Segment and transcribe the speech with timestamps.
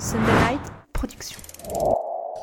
[0.00, 0.60] Sunday Night
[0.94, 1.36] Production.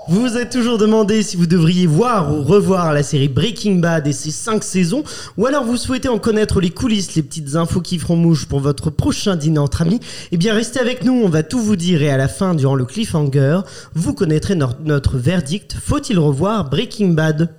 [0.09, 4.05] Vous vous êtes toujours demandé si vous devriez voir ou revoir la série Breaking Bad
[4.05, 5.03] et ses 5 saisons,
[5.37, 8.59] ou alors vous souhaitez en connaître les coulisses, les petites infos qui feront mouche pour
[8.59, 9.99] votre prochain dîner entre amis,
[10.31, 12.75] eh bien restez avec nous, on va tout vous dire et à la fin, durant
[12.75, 13.61] le cliffhanger,
[13.95, 17.55] vous connaîtrez no- notre verdict, faut-il revoir Breaking Bad?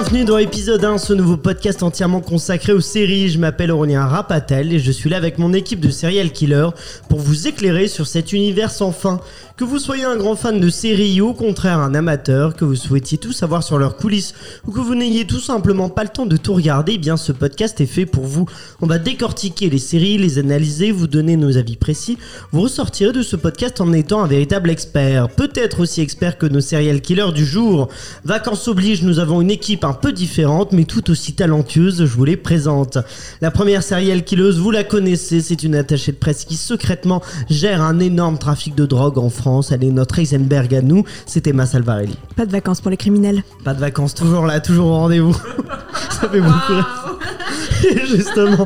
[0.00, 3.30] Bienvenue dans l'épisode 1, ce nouveau podcast entièrement consacré aux séries.
[3.30, 6.68] Je m'appelle Aurélien Rapatel et je suis là avec mon équipe de serial killers
[7.08, 9.20] pour vous éclairer sur cet univers sans fin.
[9.56, 12.76] Que vous soyez un grand fan de séries ou au contraire un amateur, que vous
[12.76, 16.26] souhaitiez tout savoir sur leurs coulisses ou que vous n'ayez tout simplement pas le temps
[16.26, 18.46] de tout regarder, eh bien ce podcast est fait pour vous.
[18.80, 22.18] On va décortiquer les séries, les analyser, vous donner nos avis précis.
[22.52, 26.60] Vous ressortirez de ce podcast en étant un véritable expert, peut-être aussi expert que nos
[26.60, 27.88] serial killers du jour.
[28.24, 32.24] Vacances oblige, nous avons une équipe un peu différente mais tout aussi talentueuse, je vous
[32.24, 32.98] les présente.
[33.40, 37.82] La première serial killeuse, vous la connaissez, c'est une attachée de presse qui secrètement gère
[37.82, 39.72] un énorme trafic de drogue en France.
[39.72, 42.16] Elle est notre Heisenberg à nous, c'est Emma Salvarelli.
[42.36, 43.42] Pas de vacances pour les criminels.
[43.64, 45.36] Pas de vacances, toujours là, toujours au rendez-vous.
[46.10, 47.07] Ça fait beaucoup rire.
[48.06, 48.64] Justement.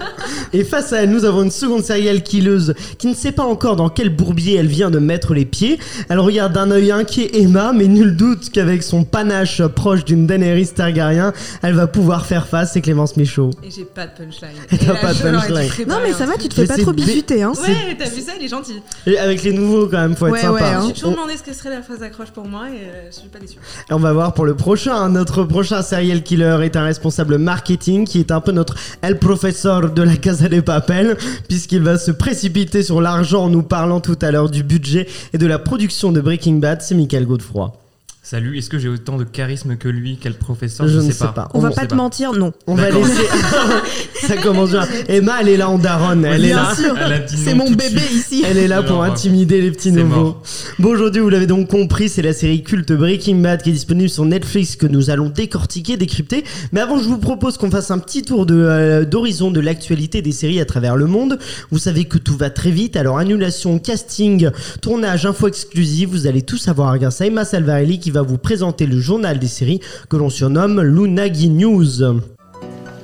[0.53, 3.77] Et face à elle, nous avons une seconde serial killeuse qui ne sait pas encore
[3.77, 5.79] dans quel bourbier elle vient de mettre les pieds.
[6.09, 10.69] Elle regarde d'un œil inquiet Emma, mais nul doute qu'avec son panache proche d'une Daenerys
[10.69, 13.51] Targaryen, elle va pouvoir faire face, c'est Clémence Michaud.
[13.63, 14.51] Et j'ai pas de punchline.
[14.71, 15.89] Et t'as pas de je punchline.
[15.89, 17.53] Non mais ça va, tu te fais pas trop bisuter hein.
[17.63, 18.75] Ouais, t'as vu ça, il est gentil.
[19.07, 20.53] Et avec les nouveaux quand même, faut être Ouais, sympa.
[20.55, 20.85] ouais, hein.
[20.87, 23.17] J'ai toujours On- demandé ce que serait la phrase d'accroche pour moi et euh, je
[23.19, 23.57] suis pas déçue.
[23.91, 25.09] On va voir pour le prochain.
[25.09, 29.91] Notre prochain serial killer est un responsable marketing qui est un peu notre El Professeur
[29.91, 31.17] de la Casa de Papel,
[31.49, 35.39] puisqu'il va se précipiter sur l'argent en nous parlant tout à l'heure du budget et
[35.39, 36.83] de la production de Breaking Bad.
[36.83, 37.82] C'est Michael Godefroy.
[38.25, 41.49] Salut, est-ce que j'ai autant de charisme que lui Quel professeur Je ne sais pas.
[41.55, 42.53] On va ne pas te mentir, non.
[42.69, 43.25] On va laisser.
[44.23, 44.87] Ça commence bien.
[45.09, 46.25] Emma, elle est là en daronne.
[46.25, 46.75] Elle est Bien là.
[46.77, 46.95] sûr,
[47.27, 48.13] c'est mon de bébé suite.
[48.13, 48.45] ici.
[48.49, 50.21] Elle est là pour intimider les petits nouveaux.
[50.23, 50.43] mort.
[50.79, 54.09] Bon, aujourd'hui, vous l'avez donc compris, c'est la série culte Breaking Bad qui est disponible
[54.09, 56.45] sur Netflix que nous allons décortiquer, décrypter.
[56.71, 60.23] Mais avant, je vous propose qu'on fasse un petit tour de, euh, d'horizon de l'actualité
[60.23, 61.41] des séries à travers le monde.
[61.73, 64.49] Vous savez que tout va très vite, alors annulation, casting,
[64.81, 68.87] tournage, info exclusive, vous allez tout savoir grâce à Emma Salvarelli qui va vous présenter
[68.87, 72.03] le journal des séries que l'on surnomme l'Unagi News.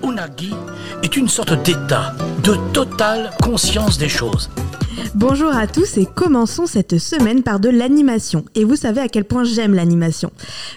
[0.04, 0.52] Unagi
[1.02, 2.14] est une sorte d'état
[2.44, 4.50] de totale conscience des choses.
[5.14, 8.44] Bonjour à tous et commençons cette semaine par de l'animation.
[8.54, 10.30] Et vous savez à quel point j'aime l'animation.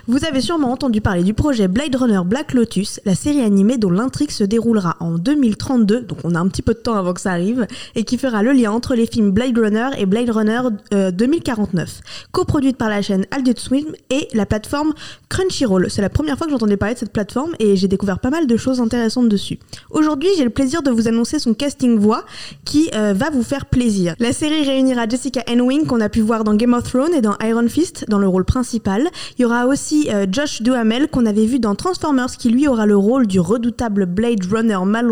[0.07, 3.91] Vous avez sûrement entendu parler du projet Blade Runner Black Lotus, la série animée dont
[3.91, 7.21] l'intrigue se déroulera en 2032, donc on a un petit peu de temps avant que
[7.21, 10.61] ça arrive, et qui fera le lien entre les films Blade Runner et Blade Runner
[10.93, 12.01] euh, 2049.
[12.31, 14.93] Coproduite par la chaîne Adult Swim et la plateforme
[15.29, 15.89] Crunchyroll.
[15.89, 18.47] C'est la première fois que j'entendais parler de cette plateforme et j'ai découvert pas mal
[18.47, 19.59] de choses intéressantes dessus.
[19.89, 22.25] Aujourd'hui, j'ai le plaisir de vous annoncer son casting voix
[22.65, 24.10] qui euh, va vous faire plaisir.
[24.19, 27.35] La série réunira Jessica Henwing qu'on a pu voir dans Game of Thrones et dans
[27.43, 29.07] Iron Fist dans le rôle principal.
[29.37, 32.85] Il y aura aussi euh, Josh Duhamel qu'on avait vu dans Transformers qui lui aura
[32.85, 35.11] le rôle du redoutable Blade Runner Mal.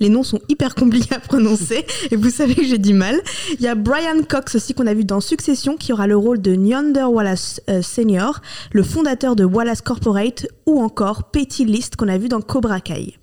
[0.00, 3.20] Les noms sont hyper compliqués à prononcer et vous savez que j'ai du mal.
[3.54, 6.40] Il y a Brian Cox aussi qu'on a vu dans Succession qui aura le rôle
[6.40, 8.40] de Neander Wallace euh, Senior,
[8.72, 13.19] le fondateur de Wallace Corporate ou encore Petty List qu'on a vu dans Cobra Kai.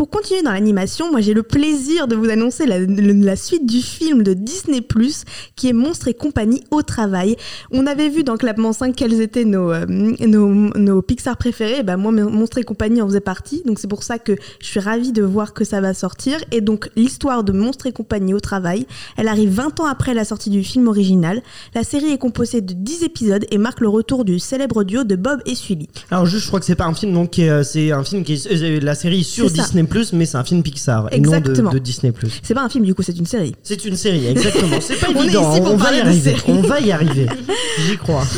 [0.00, 4.22] Pour continuer dans l'animation, moi j'ai le plaisir de vous annoncer la, suite du film
[4.22, 4.78] de Disney⁇
[5.56, 7.36] qui est Monstres et compagnie au travail.
[7.70, 11.80] On avait vu dans Clapement 5 quels étaient nos, euh, nos, nos Pixar préférés.
[11.80, 13.62] Et ben moi, Monstres et compagnie en faisait partie.
[13.66, 16.38] Donc c'est pour ça que je suis ravie de voir que ça va sortir.
[16.50, 18.86] Et donc l'histoire de Monstres et compagnie au travail,
[19.18, 21.42] elle arrive 20 ans après la sortie du film original.
[21.74, 25.16] La série est composée de 10 épisodes et marque le retour du célèbre duo de
[25.16, 25.90] Bob et Sully.
[26.10, 28.32] Alors juste, je crois que c'est pas un film, donc euh, c'est un film qui
[28.32, 29.50] est euh, la série sur.
[29.50, 32.12] Disney mais c'est un film Pixar et non de, de Disney
[32.42, 33.54] C'est pas un film du coup, c'est une série.
[33.62, 34.80] C'est une série, exactement.
[34.80, 36.36] C'est pas On est évident, ici pour on va y arriver.
[36.48, 37.26] On va y arriver.
[37.86, 38.24] J'y crois.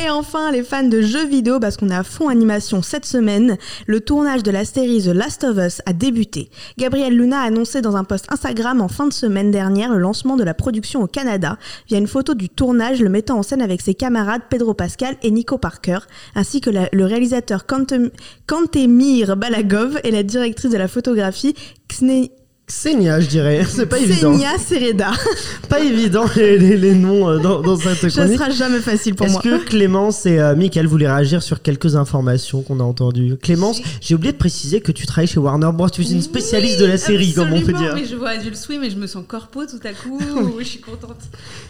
[0.00, 3.56] Et enfin, les fans de jeux vidéo, parce qu'on est à fond animation cette semaine,
[3.86, 6.50] le tournage de la série The Last of Us a débuté.
[6.78, 10.36] Gabriel Luna a annoncé dans un post Instagram en fin de semaine dernière le lancement
[10.36, 11.58] de la production au Canada
[11.88, 15.32] via une photo du tournage le mettant en scène avec ses camarades Pedro Pascal et
[15.32, 15.98] Nico Parker,
[16.36, 18.10] ainsi que la- le réalisateur Kantem-
[18.46, 21.54] Kantemir Balagov et la directrice de la photographie
[21.90, 22.30] Xne-
[22.66, 23.64] Xenia, je dirais.
[23.68, 24.30] C'est pas évident.
[24.34, 25.10] Xenia Sereda.
[25.70, 28.38] Pas évident les, les- les noms euh, dans, dans cette Ça chronique.
[28.38, 29.42] sera jamais facile pour Est-ce moi.
[29.42, 33.38] que Clémence et euh, Michael voulaient réagir sur quelques informations qu'on a entendues?
[33.42, 35.88] Clémence, j'ai oublié de préciser que tu travailles chez Warner Bros.
[35.88, 37.94] Tu es une spécialiste de la série, comme on peut Absolument, dire.
[37.94, 40.20] Mais je vois Adult Swim et je me sens corpo tout à coup.
[40.36, 41.16] oui, je suis contente.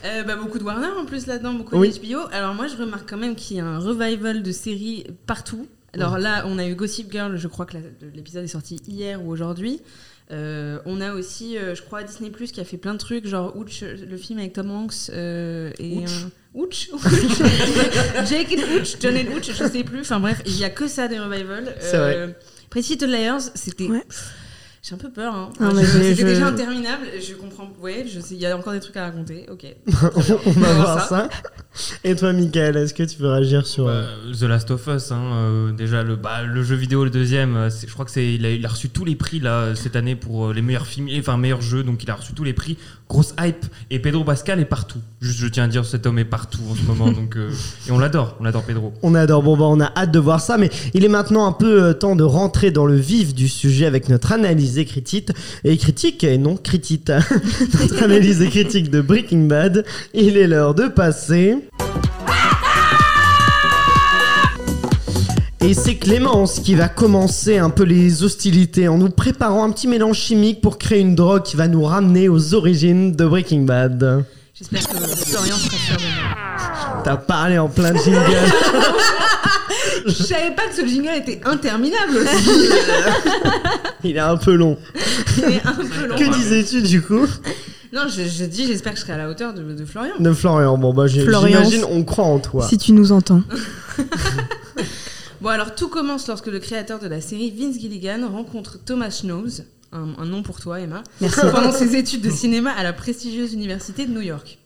[0.05, 1.91] Euh, bah, beaucoup de Warner en plus là-dedans, beaucoup Oui.
[1.91, 2.23] de HBO.
[2.33, 5.69] Alors moi, je remarque quand même qu'il y a un revival de séries partout.
[5.95, 7.77] Alors là, on a eu Gossip Girl, je crois que
[8.15, 9.81] l'épisode est sorti hier ou aujourd'hui.
[10.31, 13.27] Euh, on a aussi, euh, je crois, Disney Plus qui a fait plein de trucs,
[13.27, 16.05] genre Ouch, le film avec Tom Hanks euh, et
[16.55, 16.91] Ouch.
[16.93, 17.03] Ouch,
[18.29, 20.01] Jake and Ouch, John and Ouch, je sais plus.
[20.01, 21.75] Enfin bref, il y a que ça des revivals.
[21.81, 22.37] C'est vrai.
[22.75, 23.87] Little Liars, c'était.
[23.87, 24.05] Ouais.
[24.83, 25.35] J'ai un peu peur.
[25.35, 25.51] Hein.
[25.83, 27.05] C'était je- déjà interminable.
[27.21, 27.69] Je comprends.
[27.83, 28.35] Ouais, je sais.
[28.35, 29.47] Il y a encore des trucs à raconter.
[29.51, 29.67] Ok.
[30.47, 31.29] on va va voir ça.
[32.05, 33.85] Et toi, Michael, est-ce que tu veux réagir sur.
[33.87, 37.11] Bah, euh, The Last of Us, hein, euh, déjà le, bah, le jeu vidéo, le
[37.11, 39.39] deuxième, euh, c'est- je crois que c'est il a, il a reçu tous les prix
[39.41, 42.45] là cette année pour les meilleurs films, enfin meilleurs jeux, donc il a reçu tous
[42.45, 42.77] les prix.
[43.09, 44.99] Grosse hype et Pedro Pascal est partout.
[45.21, 47.51] Juste, je tiens à dire, cet homme est partout en ce moment, donc euh,
[47.89, 48.93] et on l'adore, on adore Pedro.
[49.03, 51.53] On adore, bon bah on a hâte de voir ça, mais il est maintenant un
[51.53, 55.31] peu temps de rentrer dans le vif du sujet avec notre analyse et critique,
[55.65, 57.11] et critique, et non critique,
[58.03, 59.85] analyse et critique de Breaking Bad.
[60.13, 61.57] Il est l'heure de passer.
[65.61, 69.89] Et c'est Clémence qui va commencer un peu les hostilités en nous préparant un petit
[69.89, 74.25] mélange chimique pour créer une drogue qui va nous ramener aux origines de Breaking Bad.
[74.59, 74.97] J'espère que
[75.27, 77.03] Florian sera fier de moi.
[77.05, 78.21] T'as parlé en plein jingle.
[80.07, 82.69] Je savais pas que ce jingle était interminable aussi.
[84.05, 84.77] Il est un peu long.
[85.39, 86.17] Il est un peu long.
[86.17, 87.27] Que disais-tu du coup?
[87.93, 90.15] Non, je, je dis, j'espère que je serai à la hauteur de, de Florian.
[90.19, 90.77] De Florian.
[90.77, 91.63] Bon bah j'ai- Florian.
[91.65, 92.67] j'imagine on croit en toi.
[92.69, 93.43] Si tu nous entends.
[95.41, 99.63] Bon, alors tout commence lorsque le créateur de la série, Vince Gilligan, rencontre Thomas Schnows,
[99.93, 101.41] un, un nom pour toi, Emma, Merci.
[101.53, 104.59] pendant ses études de cinéma à la prestigieuse université de New York.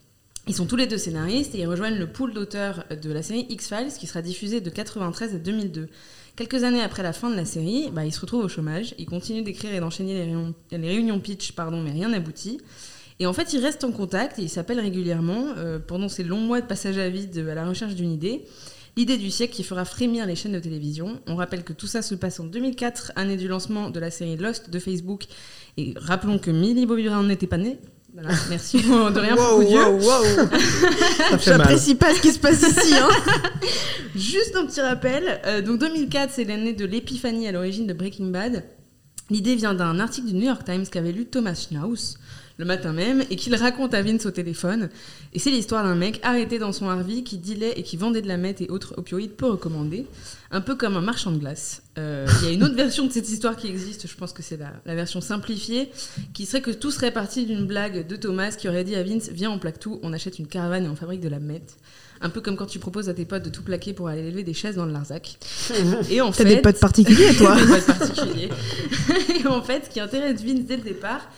[0.49, 3.47] Ils sont tous les deux scénaristes et ils rejoignent le pool d'auteurs de la série
[3.49, 5.89] X-Files qui sera diffusée de 93 à 2002.
[6.35, 8.95] Quelques années après la fin de la série, bah, ils se retrouvent au chômage.
[8.99, 12.59] Ils continuent d'écrire et d'enchaîner les réunions, les réunions pitch, pardon, mais rien n'aboutit.
[13.21, 16.41] Et en fait, ils restent en contact et ils s'appellent régulièrement euh, pendant ces longs
[16.41, 18.45] mois de passage à vide à la recherche d'une idée.
[18.97, 21.21] L'idée du siècle qui fera frémir les chaînes de télévision.
[21.27, 24.37] On rappelle que tout ça se passe en 2004, année du lancement de la série
[24.37, 25.25] Lost de Facebook.
[25.79, 27.79] Et rappelons que Millie Bobby Brown n'était pas née.
[28.13, 29.79] Voilà, merci de rien pour coup de Dieu.
[31.39, 31.59] Fait mal.
[31.59, 32.95] J'apprécie pas ce qui se passe ici.
[32.95, 33.09] Hein.
[34.15, 35.41] Juste un petit rappel.
[35.47, 38.65] euh, donc 2004, c'est l'année de l'épiphanie à l'origine de Breaking Bad.
[39.31, 42.19] L'idée vient d'un article du New York Times qu'avait lu Thomas Schnaus
[42.59, 44.89] le matin même et qu'il raconte à Vince au téléphone.
[45.33, 48.29] Et c'est l'histoire d'un mec arrêté dans son RV qui dealait et qui vendait de
[48.29, 50.07] la meth et autres opioïdes peu recommandés,
[50.51, 51.83] un peu comme un marchand de glace.
[51.99, 54.43] Euh, Il y a une autre version de cette histoire qui existe, je pense que
[54.43, 55.91] c'est la, la version simplifiée,
[56.35, 59.31] qui serait que tout serait parti d'une blague de Thomas qui aurait dit à Vince
[59.33, 61.77] Viens, on plaque tout, on achète une caravane et on fabrique de la meth.
[62.25, 64.45] Un peu comme quand tu proposes à tes potes de tout plaquer pour aller lever
[64.45, 65.39] des chaises dans le Larzac.
[66.09, 67.57] Et en T'as fait, des potes particuliers, toi.
[67.57, 68.49] des potes particuliers.
[69.43, 71.29] Et en fait, ce qui intéresse Vince dès le départ,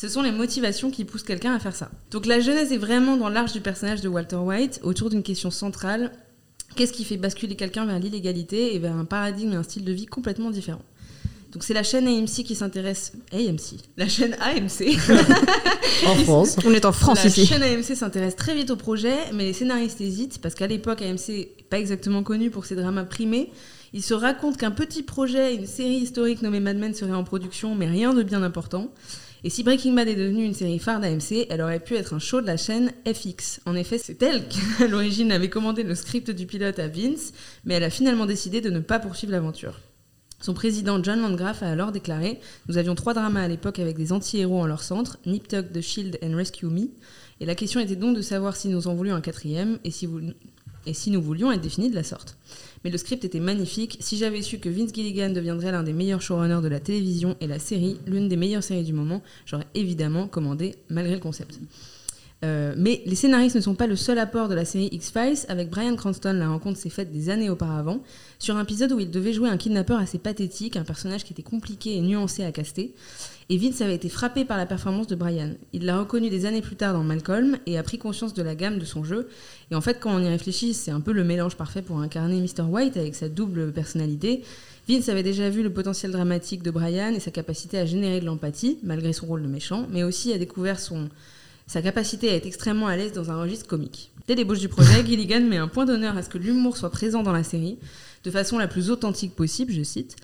[0.00, 1.90] ce sont les motivations qui poussent quelqu'un à faire ça.
[2.10, 5.50] Donc la jeunesse est vraiment dans l'arche du personnage de Walter White, autour d'une question
[5.50, 6.12] centrale.
[6.74, 9.92] Qu'est-ce qui fait basculer quelqu'un vers l'illégalité et vers un paradigme et un style de
[9.92, 10.80] vie complètement différent?
[11.52, 13.12] Donc c'est la chaîne AMC qui s'intéresse...
[13.30, 14.96] AMC La chaîne AMC
[16.06, 16.56] En France.
[16.64, 17.44] On est en France la ici.
[17.44, 21.28] chaîne AMC s'intéresse très vite au projet, mais les scénaristes hésitent parce qu'à l'époque, AMC
[21.28, 23.50] n'est pas exactement connu pour ses dramas primés.
[23.92, 27.74] Ils se racontent qu'un petit projet, une série historique nommée Mad Men serait en production,
[27.74, 28.88] mais rien de bien important.
[29.42, 32.18] Et si Breaking Bad est devenue une série phare d'AMC, elle aurait pu être un
[32.18, 33.60] show de la chaîne FX.
[33.64, 37.32] En effet, c'est elle qui, à l'origine, avait commandé le script du pilote à Vince,
[37.64, 39.80] mais elle a finalement décidé de ne pas poursuivre l'aventure.
[40.42, 44.12] Son président John Landgraf a alors déclaré Nous avions trois dramas à l'époque avec des
[44.12, 46.88] anti-héros en leur centre, Nip Tuck, The Shield and Rescue Me.
[47.40, 50.06] Et la question était donc de savoir si nous en voulions un quatrième et si,
[50.06, 50.20] vous-
[50.86, 52.36] et si nous voulions être définis de la sorte.
[52.84, 53.98] Mais le script était magnifique.
[54.00, 57.46] Si j'avais su que Vince Gilligan deviendrait l'un des meilleurs showrunners de la télévision et
[57.46, 61.58] la série, l'une des meilleures séries du moment, j'aurais évidemment commandé malgré le concept.
[62.42, 65.44] Euh, mais les scénaristes ne sont pas le seul apport de la série X-Files.
[65.48, 68.02] Avec Brian Cranston, la rencontre s'est faite des années auparavant,
[68.38, 71.42] sur un épisode où il devait jouer un kidnappeur assez pathétique, un personnage qui était
[71.42, 72.94] compliqué et nuancé à caster.
[73.52, 75.54] Et Vince avait été frappé par la performance de Brian.
[75.72, 78.54] Il l'a reconnu des années plus tard dans Malcolm et a pris conscience de la
[78.54, 79.28] gamme de son jeu.
[79.72, 82.40] Et en fait, quand on y réfléchit, c'est un peu le mélange parfait pour incarner
[82.40, 82.62] Mr.
[82.62, 84.44] White avec sa double personnalité.
[84.88, 88.24] Vince avait déjà vu le potentiel dramatique de Brian et sa capacité à générer de
[88.24, 91.08] l'empathie, malgré son rôle de méchant, mais aussi a découvert son,
[91.66, 94.12] sa capacité à être extrêmement à l'aise dans un registre comique.
[94.28, 97.24] Dès l'ébauche du projet, Gilligan met un point d'honneur à ce que l'humour soit présent
[97.24, 97.78] dans la série,
[98.22, 100.14] de façon la plus authentique possible, je cite,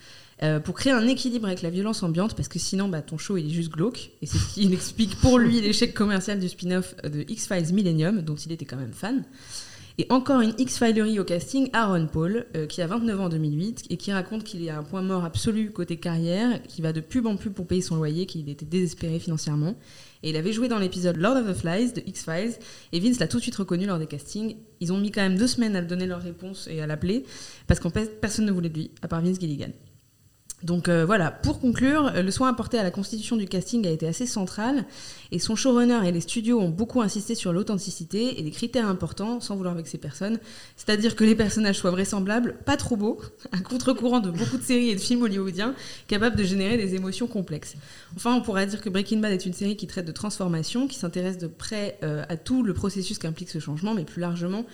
[0.43, 3.37] euh, pour créer un équilibre avec la violence ambiante, parce que sinon, bah, ton show,
[3.37, 6.95] il est juste glauque, et c'est ce qui explique pour lui l'échec commercial du spin-off
[7.03, 9.25] de X-Files Millennium, dont il était quand même fan.
[9.99, 13.85] Et encore une X-Filerie au casting, Aaron Paul, euh, qui a 29 ans en 2008
[13.89, 17.01] et qui raconte qu'il est à un point mort absolu côté carrière, qui va de
[17.01, 19.75] pub en pub pour payer son loyer, qu'il était désespéré financièrement.
[20.21, 22.59] Et il avait joué dans l'épisode Lord of the Flies de X-Files,
[22.91, 24.57] et Vince l'a tout de suite reconnu lors des castings.
[24.81, 27.23] Ils ont mis quand même deux semaines à le donner leur réponse et à l'appeler,
[27.65, 29.71] parce qu'en fait, personne ne voulait de lui, à part Vince Gilligan.
[30.63, 33.91] Donc euh, voilà, pour conclure, euh, le soin apporté à la constitution du casting a
[33.91, 34.85] été assez central
[35.31, 39.39] et son showrunner et les studios ont beaucoup insisté sur l'authenticité et des critères importants
[39.39, 40.39] sans vouloir vexer personne.
[40.75, 43.21] C'est-à-dire que les personnages soient vraisemblables, pas trop beaux,
[43.51, 45.75] à contre-courant de beaucoup de séries et de films hollywoodiens,
[46.07, 47.75] capables de générer des émotions complexes.
[48.15, 50.97] Enfin, on pourrait dire que Breaking Bad est une série qui traite de transformation, qui
[50.97, 54.65] s'intéresse de près euh, à tout le processus qu'implique ce changement, mais plus largement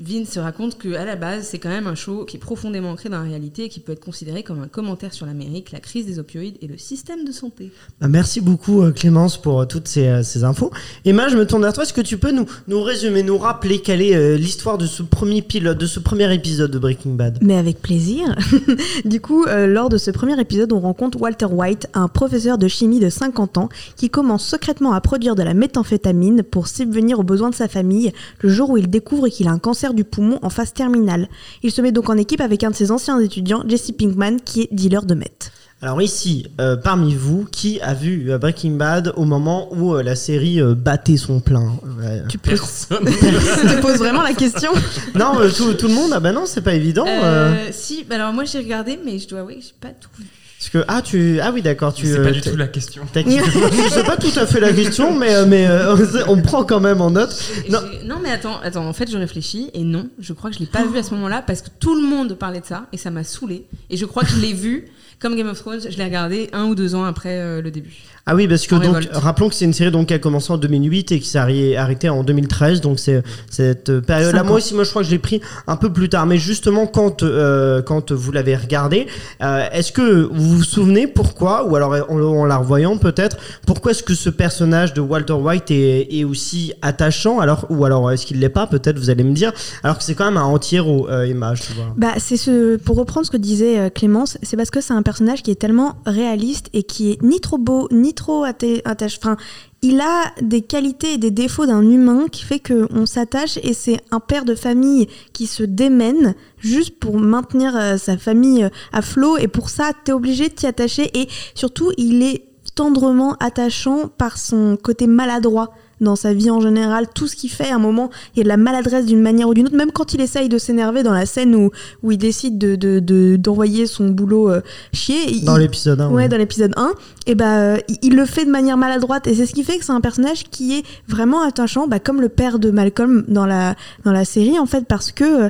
[0.00, 3.08] Vince se raconte qu'à la base, c'est quand même un show qui est profondément ancré
[3.08, 6.06] dans la réalité et qui peut être considéré comme un commentaire sur l'Amérique, la crise
[6.06, 7.72] des opioïdes et le système de santé.
[8.00, 10.70] Bah, merci beaucoup euh, Clémence pour euh, toutes ces, euh, ces infos.
[11.04, 11.82] Emma, je me tourne vers toi.
[11.82, 15.42] Est-ce que tu peux nous, nous résumer, nous rappeler quelle est l'histoire de ce premier
[15.42, 17.38] pilote, de ce premier épisode de Breaking Bad?
[17.42, 18.36] Mais avec plaisir.
[19.04, 23.00] du coup, lors de ce premier épisode, on rencontre Walter White, un professeur de chimie
[23.00, 27.50] de 50 ans, qui commence secrètement à produire de la méthamphétamine pour subvenir aux besoins
[27.50, 30.50] de sa famille le jour où il découvre qu'il a un cancer du poumon en
[30.50, 31.28] phase terminale.
[31.62, 34.62] Il se met donc en équipe avec un de ses anciens étudiants, Jesse Pinkman, qui
[34.62, 35.52] est dealer de meth.
[35.80, 40.02] Alors ici, euh, parmi vous, qui a vu euh, Breaking Bad au moment où euh,
[40.02, 42.22] la série euh, battait son plein Ouais.
[42.28, 43.04] Tu peux Personne.
[43.04, 44.72] te poses vraiment la question
[45.14, 47.06] Non, euh, tout, tout le monde Ah bah non, c'est pas évident.
[47.06, 49.90] euh, Euh, si, bah alors moi j'ai regardé, mais je dois avouer que j'ai pas
[49.90, 50.24] tout vu.
[50.58, 52.04] Parce que ah tu ah oui d'accord tu.
[52.04, 53.04] C'est euh, pas du tout la question.
[53.14, 55.94] sais pas tout à fait la question, mais euh, mais euh,
[56.26, 57.40] on prend quand même en note.
[57.70, 57.78] Non.
[58.04, 58.16] Non.
[58.20, 60.84] mais attends, attends, en fait je réfléchis et non, je crois que je l'ai pas
[60.84, 63.22] vu à ce moment-là parce que tout le monde parlait de ça et ça m'a
[63.22, 64.88] saoulé et je crois que je l'ai vu
[65.20, 67.96] comme Game of Thrones, je l'ai regardé un ou deux ans après euh, le début.
[68.28, 69.10] Ah oui, parce que donc, révolte.
[69.12, 71.38] rappelons que c'est une série donc, qui a commencé en 2008 et qui s'est
[71.76, 72.80] arrêtée en 2013.
[72.82, 74.42] Donc, c'est cette période-là.
[74.42, 76.26] Moi aussi, moi, je crois que je l'ai pris un peu plus tard.
[76.26, 79.06] Mais justement, quand, euh, quand vous l'avez regardé,
[79.42, 83.92] euh, est-ce que vous vous souvenez pourquoi, ou alors en, en la revoyant peut-être, pourquoi
[83.92, 87.40] est-ce que ce personnage de Walter White est, est aussi attachant?
[87.40, 88.66] Alors, Ou alors, est-ce qu'il l'est pas?
[88.66, 89.52] Peut-être, vous allez me dire.
[89.82, 91.94] Alors que c'est quand même un anti-héros, euh, Emma, je vois.
[91.96, 95.02] Bah, c'est ce, pour reprendre ce que disait euh, Clémence, c'est parce que c'est un
[95.02, 99.18] personnage qui est tellement réaliste et qui est ni trop beau, ni trop atta- attache.
[99.18, 99.36] Enfin,
[99.80, 104.00] il a des qualités et des défauts d'un humain qui fait qu'on s'attache et c'est
[104.10, 109.02] un père de famille qui se démène juste pour maintenir euh, sa famille euh, à
[109.02, 112.44] flot et pour ça, t'es obligé de t'y attacher et surtout, il est
[112.74, 117.70] tendrement attachant par son côté maladroit dans sa vie en général, tout ce qu'il fait,
[117.70, 119.92] à un moment, il y a de la maladresse d'une manière ou d'une autre, même
[119.92, 121.70] quand il essaye de s'énerver dans la scène où,
[122.02, 124.60] où il décide de, de- de- d'envoyer son boulot euh,
[124.92, 125.40] chier.
[125.44, 126.10] Dans l'épisode 1.
[126.10, 126.92] Ouais, dans l'épisode 1,
[127.26, 129.78] et bah, euh, il- il le fait de manière maladroite, et c'est ce qui fait
[129.78, 133.46] que c'est un personnage qui est vraiment attachant, bah, comme le père de Malcolm dans
[133.46, 133.74] la,
[134.04, 135.48] dans la série, en fait, parce que euh,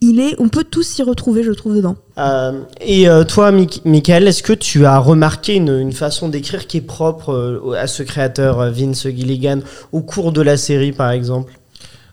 [0.00, 1.96] il est, on peut tous s'y retrouver, je trouve, dedans.
[2.18, 3.52] Euh, et euh, toi,
[3.84, 8.02] Michael, est-ce que tu as remarqué une, façon d'écrire qui est propre euh, à ce
[8.02, 9.60] créateur, Vince Gilligan,
[9.92, 11.52] au cours de la série, par exemple?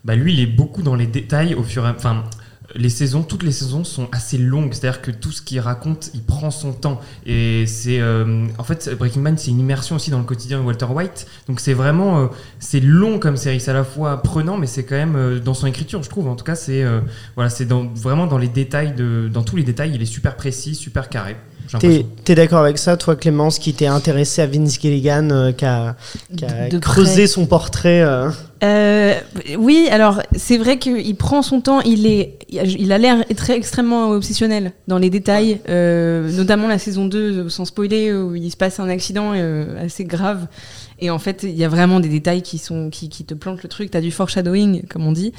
[0.03, 2.24] Bah lui, il est beaucoup dans les détails au fur et à Enfin,
[2.75, 4.74] les saisons, toutes les saisons sont assez longues.
[4.74, 7.00] C'est-à-dire que tout ce qu'il raconte, il prend son temps.
[7.25, 10.63] Et c'est, euh, en fait, Breaking Bad, c'est une immersion aussi dans le quotidien de
[10.63, 11.27] Walter White.
[11.48, 12.27] Donc c'est vraiment, euh,
[12.60, 13.60] c'est long comme série.
[13.60, 16.27] C'est à la fois prenant, mais c'est quand même euh, dans son écriture, je trouve.
[16.27, 17.00] En tout cas, c'est, euh,
[17.36, 20.75] voilà, c'est vraiment dans les détails de, dans tous les détails, il est super précis,
[20.75, 21.38] super carré.
[22.24, 25.95] T'es d'accord avec ça, toi, Clémence, qui t'es intéressé à Vince Gilligan, euh, qui a,
[26.36, 27.27] qui a De creusé près.
[27.27, 28.29] son portrait euh,
[28.63, 29.13] Euh,
[29.57, 34.10] oui, alors c'est vrai qu'il prend son temps, il, est, il a l'air très extrêmement
[34.10, 38.79] obsessionnel dans les détails, euh, notamment la saison 2, sans spoiler, où il se passe
[38.79, 40.48] un accident euh, assez grave.
[41.00, 43.70] Et en fait, il y a vraiment des détails qui, sont, qui, te plantent le
[43.70, 45.34] truc, tu as du foreshadowing, comme on dit.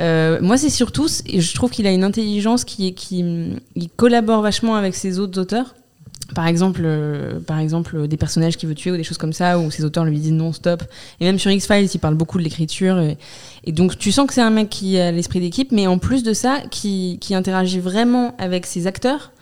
[0.00, 3.24] Euh, moi, c'est surtout, et je trouve qu'il a une intelligence qui, qui
[3.74, 5.74] il collabore vachement avec ses autres auteurs.
[6.34, 9.58] Par exemple, euh, par exemple, des personnages qu'il veut tuer ou des choses comme ça,
[9.58, 10.82] où ses auteurs lui disent non, stop.
[11.20, 12.98] Et même sur X-Files, il parle beaucoup de l'écriture.
[12.98, 13.18] Et,
[13.64, 16.22] et donc, tu sens que c'est un mec qui a l'esprit d'équipe, mais en plus
[16.22, 19.32] de ça, qui, qui interagit vraiment avec ses acteurs.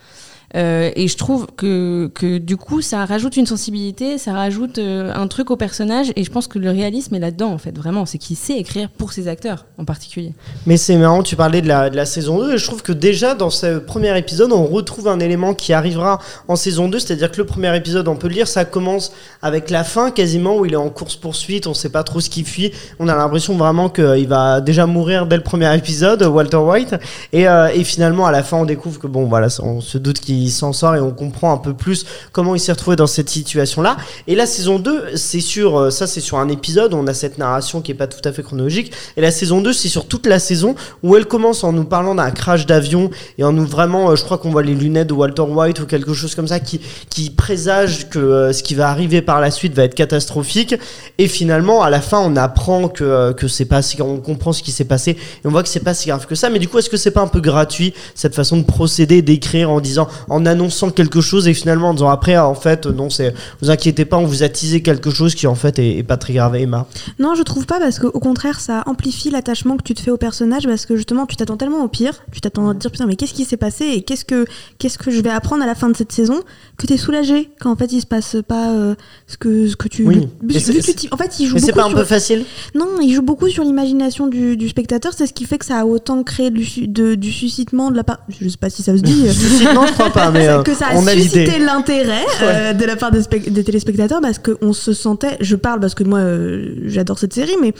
[0.55, 5.13] Euh, et je trouve que, que du coup, ça rajoute une sensibilité, ça rajoute euh,
[5.13, 6.11] un truc au personnage.
[6.15, 8.05] Et je pense que le réalisme est là-dedans, en fait, vraiment.
[8.05, 10.33] C'est qu'il sait écrire pour ses acteurs, en particulier.
[10.65, 12.91] Mais c'est marrant, tu parlais de la, de la saison 2, et je trouve que
[12.91, 17.31] déjà dans ce premier épisode, on retrouve un élément qui arrivera en saison 2, c'est-à-dire
[17.31, 20.65] que le premier épisode, on peut le lire, ça commence avec la fin quasiment, où
[20.65, 23.89] il est en course-poursuite, on sait pas trop ce qu'il fuit, on a l'impression vraiment
[23.89, 26.95] qu'il va déjà mourir dès le premier épisode, Walter White,
[27.33, 30.19] et, euh, et finalement à la fin on découvre que bon voilà, on se doute
[30.19, 33.07] qu'il il s'en sort et on comprend un peu plus comment il s'est retrouvé dans
[33.07, 33.97] cette situation-là.
[34.27, 37.37] Et la saison 2, c'est sur, euh, ça c'est sur un épisode, on a cette
[37.37, 38.91] narration qui est pas tout à fait chronologique.
[39.17, 42.15] Et la saison 2, c'est sur toute la saison où elle commence en nous parlant
[42.15, 45.13] d'un crash d'avion et en nous vraiment, euh, je crois qu'on voit les lunettes de
[45.13, 48.89] Walter White ou quelque chose comme ça qui, qui présage que euh, ce qui va
[48.89, 50.75] arriver par la suite va être catastrophique.
[51.17, 54.63] Et finalement, à la fin, on apprend que, que c'est pas si, on comprend ce
[54.63, 55.17] qui s'est passé et
[55.47, 56.49] on voit que c'est pas si grave que ça.
[56.49, 59.69] Mais du coup, est-ce que c'est pas un peu gratuit cette façon de procéder, d'écrire
[59.69, 63.33] en disant, en annonçant quelque chose et finalement en disant après, en fait, non, c'est,
[63.61, 66.17] vous inquiétez pas, on vous a teasé quelque chose qui en fait est, est pas
[66.17, 66.87] très grave, Emma.
[67.19, 70.17] Non, je trouve pas parce qu'au contraire, ça amplifie l'attachement que tu te fais au
[70.17, 73.05] personnage parce que justement, tu t'attends tellement au pire, tu t'attends à te dire putain,
[73.05, 74.45] mais qu'est-ce qui s'est passé et qu'est-ce que
[74.79, 76.39] qu'est-ce que je vais apprendre à la fin de cette saison
[76.77, 78.95] que t'es soulagé quand en fait il se passe pas euh,
[79.27, 80.05] ce que ce que tu.
[80.07, 80.27] Oui.
[80.47, 82.45] que tu en fait, il joue Mais c'est pas un sur- peu facile
[82.75, 85.11] Non, il joue beaucoup sur l'imagination du, du spectateur.
[85.15, 88.03] C'est ce qui fait que ça a autant créé du, de- du suscitement de la
[88.03, 88.19] part.
[88.29, 89.25] Je sais pas si ça se dit.
[89.75, 92.85] Non, je crois pas, mais euh, que ça a on a suscité l'intérêt euh, de
[92.85, 96.19] la part des, spec- des téléspectateurs parce qu'on se sentait, je parle parce que moi
[96.19, 97.73] euh, j'adore cette série, mais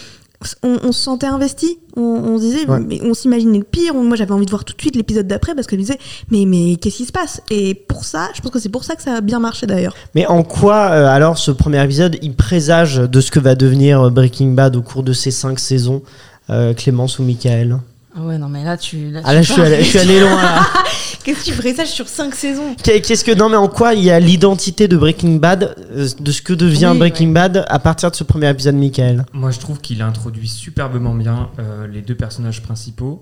[0.63, 1.77] on, on se sentait investi.
[1.95, 2.79] On, on se disait, Ouais.
[2.79, 3.93] mais on s'imaginait le pire.
[3.95, 5.85] On- moi j'avais envie de voir tout de suite l'épisode d'après parce que je me
[5.85, 5.99] disais,
[6.31, 7.41] mais, mais qu'est-ce qui se passe?
[7.51, 9.93] Et pour ça, je pense que c'est pour ça que ça a bien marché d'ailleurs.
[10.15, 14.09] Mais en quoi, euh, alors, ce premier épisode, il présage de ce que va devenir
[14.09, 16.01] Breaking Bad au cours de ces cinq saisons,
[16.49, 17.77] euh, Clémence ou Michael?
[18.15, 19.09] Ah ouais, non, mais là, tu.
[19.09, 20.67] Là, Ah là, je suis allé, je suis allé loin là.
[21.23, 22.75] Qu'est-ce que tu présages sur 5 saisons?
[22.83, 26.07] Qu'est- Qu'est-ce que non mais en quoi il y a l'identité de Breaking Bad, euh,
[26.19, 27.33] de ce que devient Oui, Breaking ouais.
[27.33, 29.25] Bad à partir de ce premier épisode, Michael?
[29.31, 33.21] Moi, je trouve qu'il introduit superbement bien euh, les deux personnages principaux.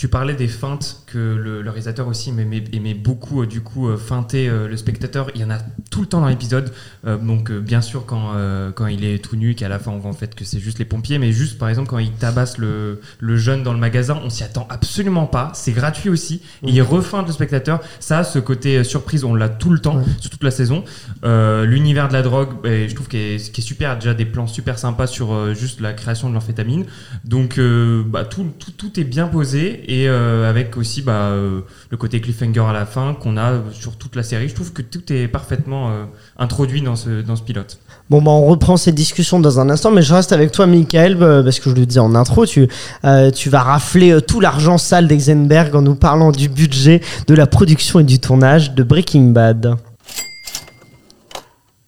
[0.00, 3.88] Tu- parlais des feintes que le, le réalisateur aussi aimait, aimait beaucoup, euh, du coup,
[3.88, 5.30] euh, feinter euh, le spectateur.
[5.34, 5.58] Il y en a
[5.90, 6.72] tout le temps dans l'épisode.
[7.06, 8.32] Euh, donc, bien sûr, quand,
[8.74, 10.78] quand il est tout nu, qu'à la fin, on voit en fait que c'est juste
[10.80, 11.18] les pompiers.
[11.18, 14.42] Mais juste, par exemple, quand il tabasse le, le jeune dans le magasin, on s'y
[14.42, 15.52] attend absolument pas.
[15.54, 16.42] C'est gratuit aussi.
[16.66, 17.80] Et il refeinte le spectateur.
[18.00, 20.04] Ça, ce côté surprise, on l'a tout le temps, Ouais.
[20.18, 20.82] sur toute la saison.
[21.22, 23.96] L'univers de la drogue, ben, je trouve qu'il est, est super.
[23.96, 26.84] Déjà des plans super sympas sur juste la création de l'amphétamine.
[27.24, 27.60] Donc
[28.06, 32.20] bah, tout, tout, tout est bien posé et euh, avec aussi bah, euh, le côté
[32.20, 34.48] cliffhanger à la fin qu'on a sur toute la série.
[34.48, 36.04] Je trouve que tout est parfaitement euh,
[36.38, 37.80] introduit dans ce, dans ce pilote.
[38.08, 41.18] Bon bah on reprend cette discussion dans un instant, mais je reste avec toi, Michael,
[41.18, 42.68] parce que je le disais en intro, tu,
[43.04, 47.48] euh, tu vas rafler tout l'argent sale d'Eisenberg en nous parlant du budget, de la
[47.48, 49.74] production et du tournage de Breaking Bad.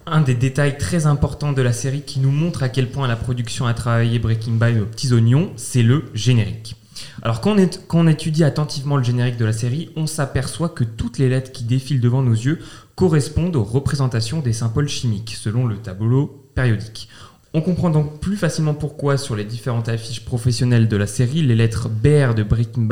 [0.07, 3.17] Un des détails très importants de la série qui nous montre à quel point la
[3.17, 6.77] production a travaillé Breaking Bad aux petits oignons, c'est le générique.
[7.23, 7.57] Alors quand
[7.93, 11.65] on, étudie attentivement le générique de la série, on s'aperçoit que toutes les lettres qui
[11.65, 12.59] défilent devant nos yeux
[12.95, 17.09] correspondent aux représentations des symboles chimiques, selon le tableau périodique.
[17.55, 21.55] On comprend donc plus facilement pourquoi sur les différentes affiches professionnelles de la série, les
[21.55, 22.89] lettres BR de Breaking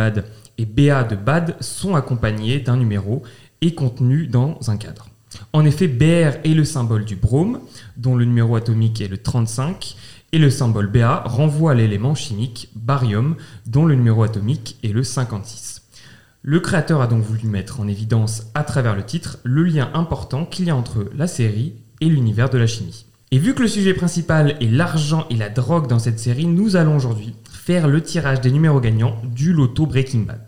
[0.59, 3.23] et BA de Bad sont accompagnées d'un numéro
[3.63, 5.09] et contenues dans un cadre.
[5.53, 7.61] En effet, BR est le symbole du brome,
[7.97, 9.97] dont le numéro atomique est le 35,
[10.33, 15.03] et le symbole BA renvoie à l'élément chimique barium, dont le numéro atomique est le
[15.03, 15.83] 56.
[16.43, 20.47] Le créateur a donc voulu mettre en évidence, à travers le titre, le lien important
[20.47, 23.05] qu'il y a entre la série et l'univers de la chimie.
[23.31, 26.77] Et vu que le sujet principal est l'argent et la drogue dans cette série, nous
[26.77, 30.41] allons aujourd'hui faire le tirage des numéros gagnants du loto Breaking Bad.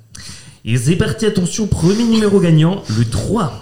[0.64, 3.52] Et c'est parti, attention, premier numéro gagnant, le 3.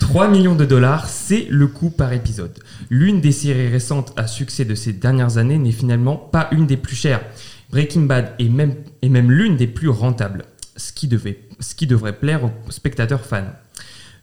[0.00, 2.58] 3 millions de dollars, c'est le coût par épisode.
[2.88, 6.76] L'une des séries récentes à succès de ces dernières années n'est finalement pas une des
[6.76, 7.22] plus chères.
[7.70, 10.44] Breaking Bad est même, l'une des plus rentables,
[10.76, 13.52] ce qui, devrait plaire aux spectateurs fans.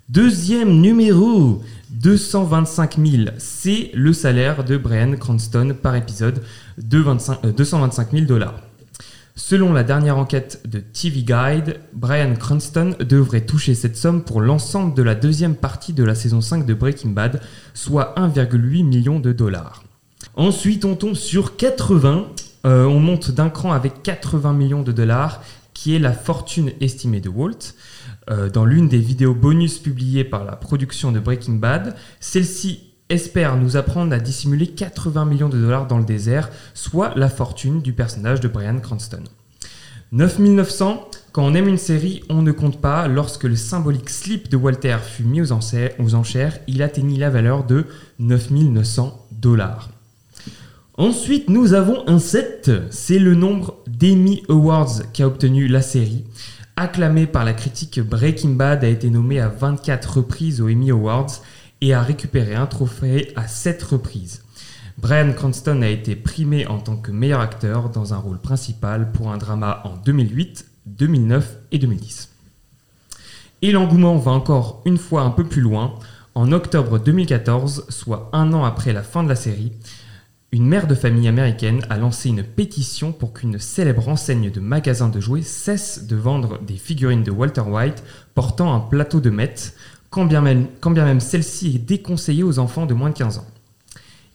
[0.09, 6.41] Deuxième numéro, 225 000, c'est le salaire de Brian Cranston par épisode
[6.77, 8.64] de 25 euh, 225 000 dollars.
[9.37, 14.93] Selon la dernière enquête de TV Guide, Brian Cranston devrait toucher cette somme pour l'ensemble
[14.93, 17.41] de la deuxième partie de la saison 5 de Breaking Bad,
[17.73, 19.83] soit 1,8 million de dollars.
[20.35, 22.27] Ensuite, on tombe sur 80.
[22.65, 25.43] Euh, on monte d'un cran avec 80 millions de dollars,
[25.73, 27.75] qui est la fortune estimée de Walt.
[28.29, 33.57] Euh, dans l'une des vidéos bonus publiées par la production de Breaking Bad, celle-ci espère
[33.57, 37.93] nous apprendre à dissimuler 80 millions de dollars dans le désert, soit la fortune du
[37.93, 39.23] personnage de Brian Cranston.
[40.11, 43.07] 9900, quand on aime une série, on ne compte pas.
[43.07, 47.85] Lorsque le symbolique slip de Walter fut mis aux enchères, il atteignit la valeur de
[48.19, 49.89] 9900 dollars.
[50.97, 52.71] Ensuite, nous avons un 7.
[52.89, 56.23] C'est le nombre d'Emmy Awards qu'a obtenu la série.
[56.77, 61.41] Acclamé par la critique, Breaking Bad a été nommé à 24 reprises aux Emmy Awards
[61.81, 64.43] et a récupéré un trophée à 7 reprises.
[64.97, 69.31] Brian Cranston a été primé en tant que meilleur acteur dans un rôle principal pour
[69.31, 72.29] un drama en 2008, 2009 et 2010.
[73.61, 75.95] Et l'engouement va encore une fois un peu plus loin.
[76.33, 79.73] En octobre 2014, soit un an après la fin de la série,
[80.51, 85.09] une mère de famille américaine a lancé une pétition pour qu'une célèbre enseigne de magasins
[85.09, 88.03] de jouets cesse de vendre des figurines de Walter White
[88.35, 89.75] portant un plateau de meth,
[90.15, 93.47] quand bien même, celle-ci est déconseillée aux enfants de moins de 15 ans.